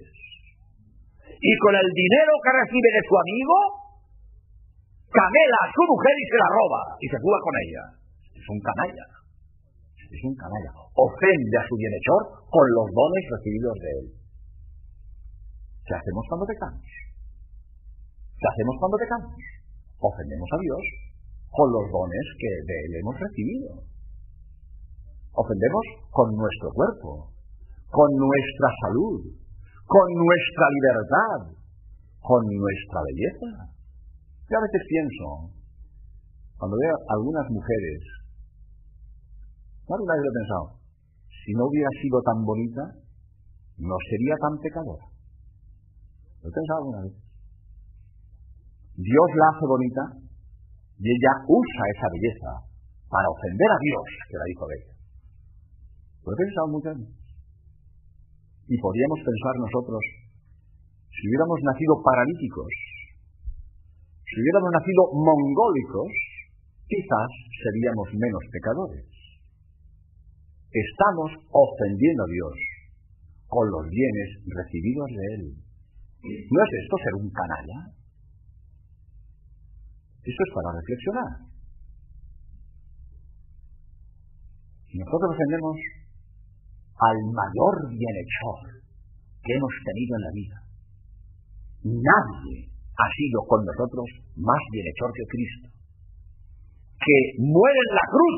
Y 1.40 1.52
con 1.64 1.74
el 1.74 1.90
dinero 1.96 2.32
que 2.44 2.52
recibe 2.52 2.90
de 2.92 3.04
su 3.08 3.16
amigo, 3.16 3.58
camela 5.08 5.60
a 5.64 5.72
su 5.72 5.84
mujer 5.88 6.16
y 6.20 6.26
se 6.28 6.38
la 6.38 6.50
roba 6.52 6.82
y 7.00 7.06
se 7.08 7.20
fuga 7.24 7.40
con 7.40 7.56
ella. 7.64 7.84
Es 8.36 8.48
un 8.48 8.60
canalla. 8.60 9.06
Es 9.96 10.22
un 10.26 10.36
canalla. 10.36 10.72
Ofende 10.96 11.56
a 11.56 11.64
su 11.64 11.76
bienhechor 11.80 12.22
con 12.52 12.66
los 12.76 12.88
dones 12.92 13.24
recibidos 13.32 13.76
de 13.80 13.90
él. 14.04 14.06
¿Qué 15.88 15.94
hacemos 15.96 16.24
cuando 16.28 16.46
pecamos? 16.46 16.84
¿Qué 16.84 18.46
hacemos 18.52 18.76
cuando 18.80 18.98
pecamos? 19.00 19.59
Ofendemos 20.00 20.50
a 20.56 20.60
Dios 20.64 20.84
con 21.52 21.68
los 21.72 21.86
dones 21.92 22.26
que 22.40 22.52
de 22.66 22.76
Él 22.88 22.92
hemos 23.04 23.16
recibido. 23.20 23.70
Ofendemos 25.34 25.86
con 26.12 26.36
nuestro 26.36 26.70
cuerpo, 26.74 27.32
con 27.92 28.10
nuestra 28.16 28.70
salud, 28.88 29.22
con 29.86 30.08
nuestra 30.14 30.66
libertad, 30.72 31.40
con 32.22 32.42
nuestra 32.46 33.00
belleza. 33.04 33.74
Yo 34.50 34.58
a 34.58 34.66
veces 34.66 34.82
pienso, 34.88 35.26
cuando 36.58 36.76
veo 36.78 36.96
a 36.96 37.14
algunas 37.18 37.48
mujeres, 37.50 38.02
alguna 39.90 40.14
vez 40.14 40.24
lo 40.24 40.30
he 40.30 40.40
pensado, 40.40 40.68
si 41.46 41.52
no 41.54 41.66
hubiera 41.66 41.90
sido 42.02 42.22
tan 42.22 42.46
bonita, 42.46 42.84
no 43.78 43.96
sería 44.10 44.36
tan 44.38 44.54
pecadora. 44.60 45.06
¿Lo 46.44 46.50
he 46.50 46.54
pensado 46.54 46.78
alguna 46.80 47.02
vez? 47.04 47.29
Dios 49.00 49.30
la 49.40 49.48
hace 49.56 49.64
bonita 49.64 50.04
y 51.00 51.08
ella 51.08 51.34
usa 51.48 51.84
esa 51.96 52.08
belleza 52.12 52.52
para 53.08 53.32
ofender 53.32 53.70
a 53.72 53.80
Dios 53.80 54.06
que 54.28 54.36
la 54.36 54.48
hizo 54.52 54.66
bella. 54.68 54.94
Lo 56.20 56.36
he 56.36 56.38
pensado 56.44 56.68
muchas 56.68 56.96
veces. 57.00 57.16
Y 58.68 58.76
podríamos 58.76 59.20
pensar 59.24 59.56
nosotros, 59.56 60.04
si 61.16 61.22
hubiéramos 61.32 61.60
nacido 61.64 61.96
paralíticos, 62.04 62.72
si 64.28 64.36
hubiéramos 64.36 64.72
nacido 64.76 65.02
mongólicos, 65.16 66.12
quizás 66.84 67.30
seríamos 67.56 68.08
menos 68.20 68.44
pecadores. 68.52 69.08
Estamos 70.76 71.40
ofendiendo 71.56 72.28
a 72.28 72.32
Dios 72.36 72.56
con 73.48 73.64
los 73.64 73.88
bienes 73.88 74.30
recibidos 74.44 75.08
de 75.08 75.24
Él. 75.40 75.44
¿No 76.52 76.58
es 76.68 76.72
esto 76.84 76.96
ser 77.00 77.16
un 77.16 77.32
canalla? 77.32 77.99
Esto 80.30 80.42
es 80.46 80.52
para 80.54 80.78
reflexionar. 80.78 81.32
Si 84.86 84.96
nosotros 85.02 85.30
ofendemos 85.34 85.78
al 87.02 87.18
mayor 87.34 87.76
bienhechor 87.90 88.58
que 89.42 89.52
hemos 89.58 89.74
tenido 89.90 90.12
en 90.14 90.24
la 90.30 90.34
vida, 90.38 90.58
nadie 92.06 92.70
ha 92.70 93.08
sido 93.10 93.42
con 93.50 93.66
nosotros 93.66 94.06
más 94.38 94.62
bienhechor 94.70 95.10
que 95.18 95.26
Cristo, 95.34 95.68
que 97.02 97.18
muere 97.42 97.80
en 97.90 97.94
la 97.98 98.06
cruz 98.14 98.36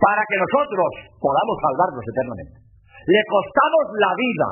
para 0.00 0.22
que 0.24 0.40
nosotros 0.40 0.88
podamos 1.20 1.56
salvarnos 1.68 2.04
eternamente. 2.16 2.58
Le 3.04 3.22
costamos 3.28 3.84
la 4.00 4.12
vida. 4.16 4.48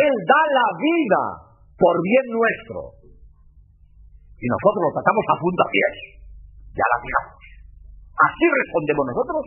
Él 0.00 0.14
da 0.24 0.42
la 0.48 0.68
vida 0.80 1.22
por 1.76 1.94
bien 2.00 2.26
nuestro. 2.32 3.01
Y 4.42 4.46
nosotros 4.50 4.82
lo 4.82 4.92
tratamos 4.98 5.24
a 5.30 5.36
punta 5.38 5.64
pies. 5.70 5.96
Ya 6.74 6.86
la 6.90 6.98
tiramos. 6.98 7.42
Así 8.12 8.44
respondemos 8.50 9.04
nosotros 9.06 9.44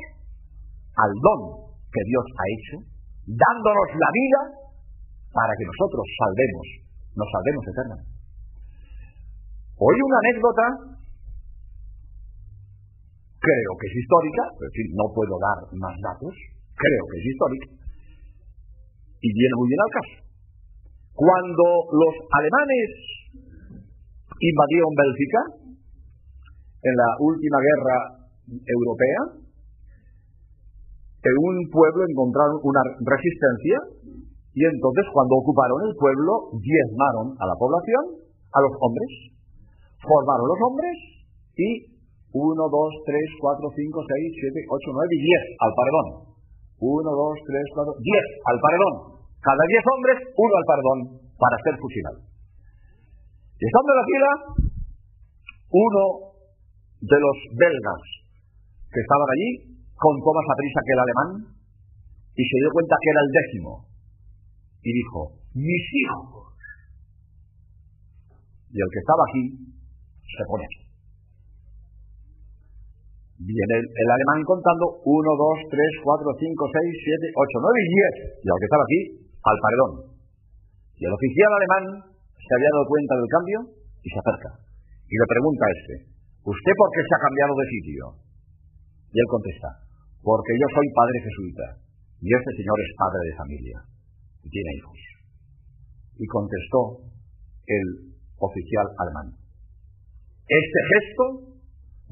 al 0.96 1.12
don 1.20 1.42
que 1.92 2.04
Dios 2.08 2.26
ha 2.32 2.46
hecho, 2.56 2.76
dándonos 3.28 3.90
la 3.92 4.10
vida 4.16 4.42
para 5.36 5.52
que 5.60 5.68
nosotros 5.68 6.06
salvemos, 6.16 6.68
nos 7.16 7.28
salvemos 7.28 7.64
eternamente. 7.68 8.12
Hoy 9.76 9.96
una 10.00 10.20
anécdota, 10.24 10.66
creo 13.44 13.72
que 13.76 13.88
es 13.92 13.96
histórica, 14.00 14.44
pero 14.56 14.72
en 14.72 14.88
no 14.96 15.06
puedo 15.12 15.36
dar 15.36 15.60
más 15.76 15.96
datos, 16.00 16.32
creo 16.72 17.04
que 17.12 17.18
es 17.20 17.26
histórica, 17.28 17.68
y 19.20 19.28
viene 19.28 19.56
muy 19.60 19.68
bien 19.68 19.82
al 19.84 19.92
caso. 19.92 20.16
Cuando 21.16 21.66
los 21.92 22.16
alemanes 22.40 22.88
invadieron 24.40 24.92
Bélgica, 24.96 25.42
en 26.86 26.94
la 26.96 27.10
última 27.20 27.58
guerra 27.58 27.98
europea, 28.46 29.22
en 31.26 31.36
un 31.42 31.56
pueblo 31.74 32.06
encontraron 32.06 32.62
una 32.62 32.82
resistencia 33.02 33.78
y 34.54 34.62
entonces 34.62 35.06
cuando 35.12 35.42
ocuparon 35.42 35.82
el 35.90 35.96
pueblo 35.98 36.54
diezmaron 36.62 37.34
a 37.42 37.46
la 37.50 37.56
población, 37.58 38.22
a 38.54 38.60
los 38.62 38.74
hombres, 38.78 39.12
formaron 40.06 40.46
los 40.46 40.62
hombres 40.62 40.96
y 41.58 41.96
1, 42.36 42.52
2, 42.54 42.68
3, 42.70 43.42
4, 43.42 43.64
5, 43.64 44.04
6, 44.06 44.44
7, 44.44 44.60
8, 44.70 44.92
9 44.92 45.08
y 45.10 45.22
10 45.24 45.64
al 45.66 45.72
paredón. 45.74 46.08
1, 46.78 47.00
2, 47.00 47.48
3, 47.48 47.64
4, 47.74 47.96
10 47.96 48.26
al 48.46 48.58
paredón. 48.60 48.94
Cada 49.40 49.64
10 49.66 49.92
hombres, 49.96 50.18
uno 50.36 50.54
al 50.60 50.68
paredón 50.68 51.00
para 51.40 51.56
ser 51.64 51.76
fusilado. 51.80 52.35
Y 53.56 53.64
estando 53.64 53.90
en 53.92 54.00
la 54.00 54.10
fila, 54.12 54.32
uno 55.72 56.04
de 57.00 57.18
los 57.20 57.38
belgas 57.56 58.02
que 58.92 59.00
estaban 59.00 59.30
allí 59.32 59.50
contó 59.96 60.30
más 60.36 60.48
a 60.52 60.56
que 60.60 60.94
el 60.96 61.04
alemán 61.04 61.30
y 62.36 62.44
se 62.44 62.58
dio 62.60 62.70
cuenta 62.72 62.96
que 63.00 63.10
era 63.12 63.22
el 63.24 63.32
décimo. 63.32 63.72
Y 64.84 64.90
dijo, 64.92 65.20
mis 65.56 65.86
hijos. 65.88 66.52
Y 68.72 68.78
el 68.80 68.90
que 68.92 69.00
estaba 69.00 69.24
aquí 69.24 69.44
se 70.20 70.44
pone 70.52 70.64
aquí. 70.68 70.84
Viene 73.40 73.76
el, 73.84 74.10
alemán 74.12 74.44
contando 74.44 75.00
1, 75.04 75.08
2, 75.08 75.72
3, 75.72 76.04
4, 76.04 76.40
5, 76.40 76.72
6, 76.72 77.04
7, 77.04 77.32
8, 77.36 77.60
9 77.60 77.84
y 77.84 77.88
10. 77.88 78.44
Y 78.44 78.48
el 78.48 78.58
que 78.60 78.68
estaba 78.68 78.84
aquí, 78.84 79.00
al 79.44 79.58
paredón. 79.64 79.92
Y 80.96 81.04
el 81.04 81.14
oficial 81.16 81.52
alemán 81.56 82.15
se 82.46 82.54
había 82.54 82.74
dado 82.78 82.86
cuenta 82.86 83.14
del 83.18 83.34
cambio 83.34 83.58
y 84.06 84.08
se 84.14 84.20
acerca. 84.22 84.52
Y 85.10 85.16
le 85.18 85.26
pregunta 85.26 85.64
a 85.66 85.74
este, 85.74 85.96
¿usted 86.46 86.74
por 86.78 86.90
qué 86.94 87.02
se 87.02 87.14
ha 87.18 87.26
cambiado 87.26 87.54
de 87.58 87.66
sitio? 87.74 88.04
Y 89.10 89.16
él 89.18 89.28
contesta, 89.34 89.70
porque 90.22 90.54
yo 90.54 90.68
soy 90.70 90.88
padre 90.94 91.18
jesuita 91.26 91.66
y 92.22 92.28
este 92.30 92.52
señor 92.62 92.78
es 92.82 92.92
padre 92.98 93.22
de 93.26 93.38
familia 93.38 93.78
y 94.46 94.48
tiene 94.50 94.72
hijos. 94.78 95.00
Y 96.22 96.26
contestó 96.30 96.82
el 97.66 97.88
oficial 98.38 98.88
alemán, 99.02 99.28
este 100.46 100.80
gesto 100.94 101.26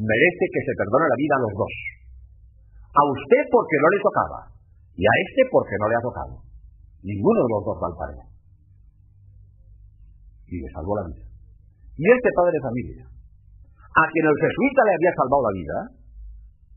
merece 0.01 0.45
que 0.49 0.61
se 0.65 0.73
perdone 0.73 1.05
la 1.05 1.21
vida 1.21 1.35
a 1.37 1.43
los 1.45 1.53
dos. 1.53 1.73
A 2.93 3.01
usted 3.05 3.43
porque 3.53 3.77
no 3.77 3.87
le 3.93 3.99
tocaba 4.01 4.39
y 4.97 5.03
a 5.05 5.13
este 5.29 5.41
porque 5.53 5.77
no 5.77 5.85
le 5.89 5.97
ha 5.97 6.03
tocado. 6.05 6.33
Ninguno 7.05 7.39
de 7.45 7.51
los 7.53 7.61
dos 7.61 7.77
va 7.77 7.87
al 7.93 7.97
padre. 8.01 8.32
Y 10.53 10.61
le 10.61 10.69
salvó 10.69 10.93
la 11.01 11.09
vida. 11.09 11.25
Y 11.97 12.03
este 12.05 12.29
padre 12.37 12.53
de 12.53 12.61
familia, 12.61 13.03
a 13.09 14.03
quien 14.05 14.25
el 14.29 14.37
jesuita 14.37 14.81
le 14.85 14.93
había 14.93 15.13
salvado 15.17 15.41
la 15.49 15.53
vida, 15.57 15.77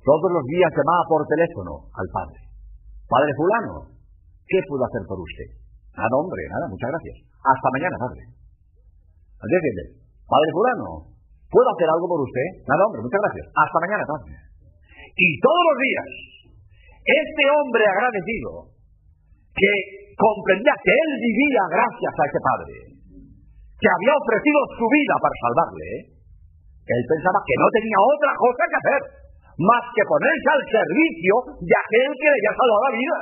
todos 0.00 0.28
los 0.32 0.44
días 0.48 0.72
llamaba 0.72 1.04
por 1.04 1.20
teléfono 1.28 1.72
al 1.92 2.08
padre. 2.08 2.40
Padre 3.04 3.32
fulano, 3.36 3.74
¿qué 4.48 4.58
puedo 4.64 4.80
hacer 4.80 5.04
por 5.04 5.20
usted? 5.20 5.48
Nada, 5.92 6.14
hombre, 6.16 6.40
nada, 6.48 6.64
muchas 6.72 6.88
gracias. 6.88 7.16
Hasta 7.36 7.68
mañana, 7.76 7.96
padre. 8.00 8.22
Padre 9.44 10.50
fulano, 10.56 11.12
¿puedo 11.52 11.68
hacer 11.68 11.88
algo 11.92 12.06
por 12.08 12.20
usted? 12.24 12.48
Nada, 12.64 12.80
hombre, 12.80 13.04
muchas 13.04 13.20
gracias. 13.28 13.44
Hasta 13.60 13.78
mañana, 13.84 14.04
padre. 14.08 14.32
Y 15.20 15.28
todos 15.44 15.62
los 15.68 15.76
días, 15.84 16.08
este 17.04 17.44
hombre 17.60 17.84
agradecido, 17.84 18.72
que 19.52 19.72
comprendía 20.16 20.74
que 20.80 20.92
él 20.96 21.10
vivía 21.20 21.62
gracias 21.76 22.12
a 22.16 22.24
ese 22.24 22.40
padre, 22.40 22.95
que 23.76 23.88
había 23.92 24.14
ofrecido 24.16 24.58
su 24.76 24.86
vida 24.88 25.14
para 25.20 25.36
salvarle, 25.36 25.90
él 26.86 27.02
pensaba 27.10 27.38
que 27.42 27.56
no 27.60 27.68
tenía 27.74 27.98
otra 27.98 28.32
cosa 28.38 28.62
que 28.62 28.78
hacer 28.80 29.00
más 29.56 29.84
que 29.90 30.04
ponerse 30.04 30.48
al 30.52 30.64
servicio 30.68 31.34
de 31.64 31.74
aquel 31.74 32.08
que 32.12 32.28
le 32.28 32.36
había 32.36 32.54
salvado 32.56 32.82
la 32.86 32.94
vida. 32.94 33.18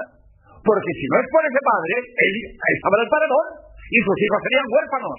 Porque 0.65 0.93
si 0.97 1.05
no 1.09 1.17
es 1.21 1.29
por 1.31 1.43
ese 1.45 1.63
padre, 1.63 1.95
él 2.01 2.35
estaba 2.59 2.95
en 2.99 3.05
el 3.05 3.13
paredón 3.13 3.47
y 3.85 3.99
sus 4.01 4.19
hijos 4.19 4.41
serían 4.43 4.69
huérfanos. 4.69 5.19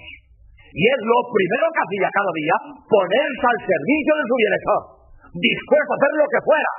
Y 0.76 0.82
es 0.84 1.00
lo 1.00 1.18
primero 1.32 1.66
que 1.72 1.82
hacía 1.86 2.08
cada 2.12 2.32
día, 2.36 2.56
ponerse 2.84 3.46
al 3.48 3.60
servicio 3.64 4.12
de 4.12 4.24
su 4.26 4.34
bienestar, 4.36 4.82
dispuesto 5.40 5.90
a 5.90 5.96
hacer 5.96 6.12
lo 6.20 6.26
que 6.28 6.40
fuera, 6.44 6.72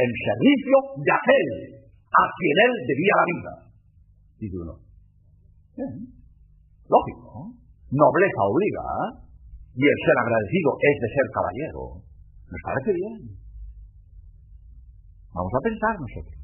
en 0.00 0.08
servicio 0.08 0.76
de 1.04 1.12
aquel 1.12 1.48
a 2.00 2.22
quien 2.32 2.56
él 2.64 2.72
debía 2.88 3.14
la 3.20 3.26
vida. 3.28 3.52
Y 4.40 4.46
uno, 4.56 4.74
lógico, 6.88 7.59
nobleza 7.90 8.40
obliga, 8.46 8.86
y 9.74 9.82
el 9.86 9.98
ser 10.02 10.16
agradecido 10.18 10.68
es 10.78 10.96
de 10.98 11.08
ser 11.14 11.26
caballero. 11.30 11.82
Me 12.50 12.58
parece 12.66 12.90
bien. 12.90 13.20
Vamos 15.30 15.52
a 15.54 15.62
pensar 15.62 15.94
nosotros. 15.94 16.38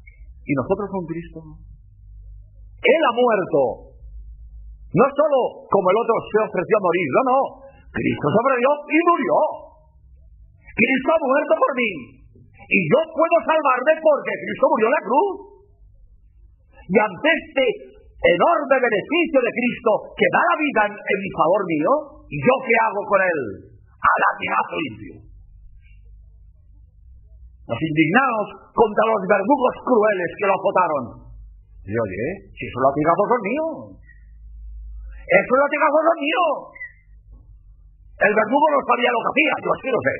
¿Y 0.47 0.51
nosotros 0.55 0.87
con 0.87 1.03
Cristo? 1.11 1.39
Él 2.79 3.01
ha 3.03 3.13
muerto. 3.13 3.59
No 4.95 5.05
solo 5.11 5.39
como 5.67 5.91
el 5.91 5.97
otro 5.99 6.15
se 6.31 6.39
ofreció 6.39 6.75
a 6.79 6.85
morir, 6.87 7.07
no, 7.11 7.21
no. 7.27 7.39
Cristo 7.91 8.27
sobrevivió 8.31 8.71
y 8.87 8.97
murió. 9.03 9.37
Cristo 10.71 11.09
ha 11.11 11.19
muerto 11.19 11.53
por 11.59 11.71
mí. 11.75 11.91
Y 12.67 12.79
yo 12.87 12.99
puedo 13.11 13.35
salvarme 13.43 13.93
porque 13.99 14.33
Cristo 14.39 14.65
murió 14.71 14.87
en 14.87 14.95
la 14.95 15.03
cruz. 15.03 15.31
Y 16.87 16.95
ante 16.95 17.27
este 17.27 17.65
enorme 18.17 18.75
beneficio 18.81 19.39
de 19.41 19.51
Cristo 19.53 19.91
que 20.17 20.27
da 20.33 20.41
la 20.41 20.55
vida 20.57 20.81
en, 20.89 21.17
mi 21.21 21.31
favor 21.37 21.61
mío, 21.69 21.91
¿y 22.25 22.37
yo 22.41 22.55
qué 22.65 22.75
hago 22.81 23.01
con 23.05 23.21
él? 23.21 23.39
a 23.97 24.11
latigazo 24.21 24.75
limpio. 24.77 25.15
Nos 27.67 27.79
indignamos 27.81 28.45
contra 28.71 29.03
los 29.11 29.21
verdugos 29.27 29.75
crueles 29.83 30.29
que 30.39 30.47
lo 30.47 30.53
azotaron. 30.55 31.03
Y 31.83 31.91
oye, 31.91 32.25
si 32.55 32.63
esos 32.63 32.81
latigazos 32.83 33.27
son 33.27 33.41
míos. 33.43 33.73
Esos 35.27 35.57
latigazos 35.59 36.03
son 36.07 36.17
míos. 36.23 36.55
El 38.17 38.33
verdugo 38.33 38.65
no 38.71 38.79
sabía 38.87 39.11
lo 39.11 39.19
que 39.19 39.31
hacía, 39.35 39.53
yo 39.61 39.69
así 39.75 39.87
lo 39.91 40.01
sé. 40.01 40.15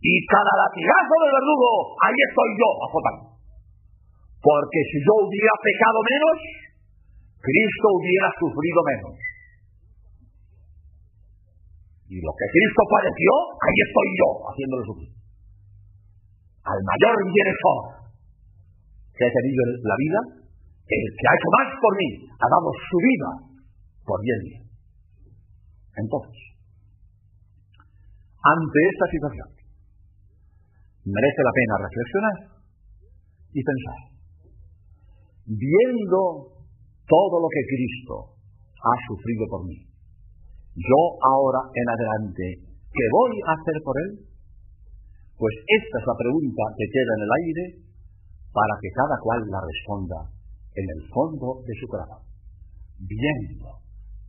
Y 0.00 0.12
cada 0.28 0.52
latigazo 0.52 1.14
del 1.20 1.32
verdugo, 1.32 1.70
ahí 2.04 2.18
estoy 2.28 2.50
yo 2.60 2.70
azotando. 2.84 3.29
Porque 4.40 4.80
si 4.88 4.98
yo 5.04 5.12
hubiera 5.20 5.54
pecado 5.60 5.98
menos, 6.00 6.36
Cristo 7.40 7.86
hubiera 7.92 8.28
sufrido 8.40 8.80
menos. 8.88 9.14
Y 12.10 12.16
lo 12.18 12.32
que 12.34 12.46
Cristo 12.50 12.82
padeció, 12.90 13.32
ahí 13.62 13.78
estoy 13.86 14.08
yo 14.18 14.28
haciéndolo 14.48 14.82
sufrir. 14.82 15.12
Al 16.66 16.80
mayor 16.82 17.14
bienestar 17.22 17.80
que 19.14 19.24
he 19.28 19.32
tenido 19.32 19.60
en 19.62 19.72
la 19.84 19.96
vida, 20.00 20.20
el 20.90 21.06
que 21.14 21.24
ha 21.28 21.36
hecho 21.38 21.50
más 21.54 21.68
por 21.78 21.92
mí, 21.96 22.08
ha 22.34 22.48
dado 22.50 22.68
su 22.74 22.98
vida 22.98 23.30
por 24.02 24.18
bien. 24.26 24.42
Entonces, 26.02 26.40
ante 28.42 28.78
esta 28.90 29.06
situación, 29.06 29.48
merece 31.06 31.40
la 31.46 31.54
pena 31.54 31.74
reflexionar 31.78 32.36
y 33.54 33.60
pensar. 33.62 34.09
Viendo 35.50 36.46
todo 37.10 37.34
lo 37.42 37.48
que 37.50 37.66
Cristo 37.66 38.38
ha 38.86 38.94
sufrido 39.02 39.50
por 39.50 39.66
mí, 39.66 39.82
yo 40.78 41.00
ahora 41.26 41.58
en 41.74 41.86
adelante, 41.90 42.70
¿qué 42.86 43.04
voy 43.10 43.34
a 43.42 43.58
hacer 43.58 43.82
por 43.82 43.98
Él? 43.98 44.30
Pues 45.34 45.54
esta 45.66 45.96
es 45.98 46.06
la 46.06 46.14
pregunta 46.14 46.62
que 46.78 46.86
queda 46.86 47.12
en 47.18 47.22
el 47.26 47.32
aire 47.42 47.64
para 48.54 48.78
que 48.78 48.94
cada 48.94 49.18
cual 49.18 49.42
la 49.50 49.58
responda 49.58 50.30
en 50.70 50.86
el 50.86 51.02
fondo 51.10 51.66
de 51.66 51.74
su 51.82 51.86
corazón. 51.90 52.22
Viendo 53.02 53.74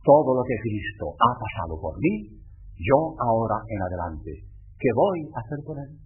todo 0.02 0.30
lo 0.34 0.42
que 0.42 0.58
Cristo 0.58 1.06
ha 1.22 1.32
pasado 1.38 1.78
por 1.78 1.94
mí, 2.02 2.34
yo 2.82 2.98
ahora 3.22 3.62
en 3.70 3.78
adelante, 3.78 4.42
¿qué 4.74 4.90
voy 4.90 5.22
a 5.30 5.38
hacer 5.38 5.62
por 5.62 5.78
Él? 5.78 6.02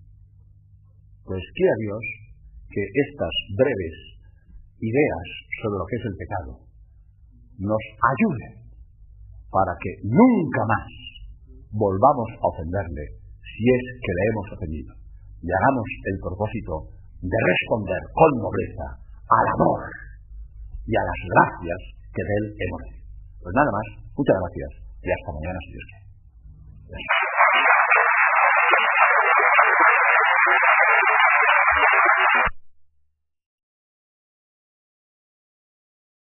Pues 1.24 1.40
quiera 1.57 1.76
Dios 1.81 2.05
que 2.68 2.85
estas 2.85 3.33
breves 3.57 4.15
ideas 4.81 5.27
sobre 5.62 5.79
lo 5.81 5.87
que 5.87 5.97
es 5.97 6.05
el 6.05 6.17
pecado 6.17 6.53
nos 7.57 7.85
ayuden 7.97 8.67
para 9.49 9.73
que 9.81 9.91
nunca 10.05 10.62
más 10.69 10.87
volvamos 11.73 12.29
a 12.37 12.47
ofenderle 12.53 13.05
si 13.41 13.65
es 13.73 13.85
que 14.05 14.12
le 14.12 14.23
hemos 14.29 14.47
ofendido 14.53 14.93
y 15.41 15.49
hagamos 15.49 15.89
el 16.12 16.17
propósito 16.21 16.75
de 17.25 17.39
responder 17.41 18.03
con 18.12 18.31
nobleza 18.45 18.87
al 19.33 19.47
amor 19.57 19.81
y 20.85 20.93
a 20.93 21.03
las 21.03 21.21
gracias 21.25 21.81
que 22.12 22.23
de 22.23 22.35
él 22.37 22.47
hemos 22.61 22.81
recibido. 22.85 23.07
Pues 23.41 23.53
nada 23.57 23.71
más, 23.73 23.87
muchas 24.12 24.37
gracias 24.37 24.71
y 25.01 25.09
hasta 25.09 25.31
mañana 25.33 25.59
si 25.65 25.71
Dios 25.73 25.87
quiere. 25.89 27.26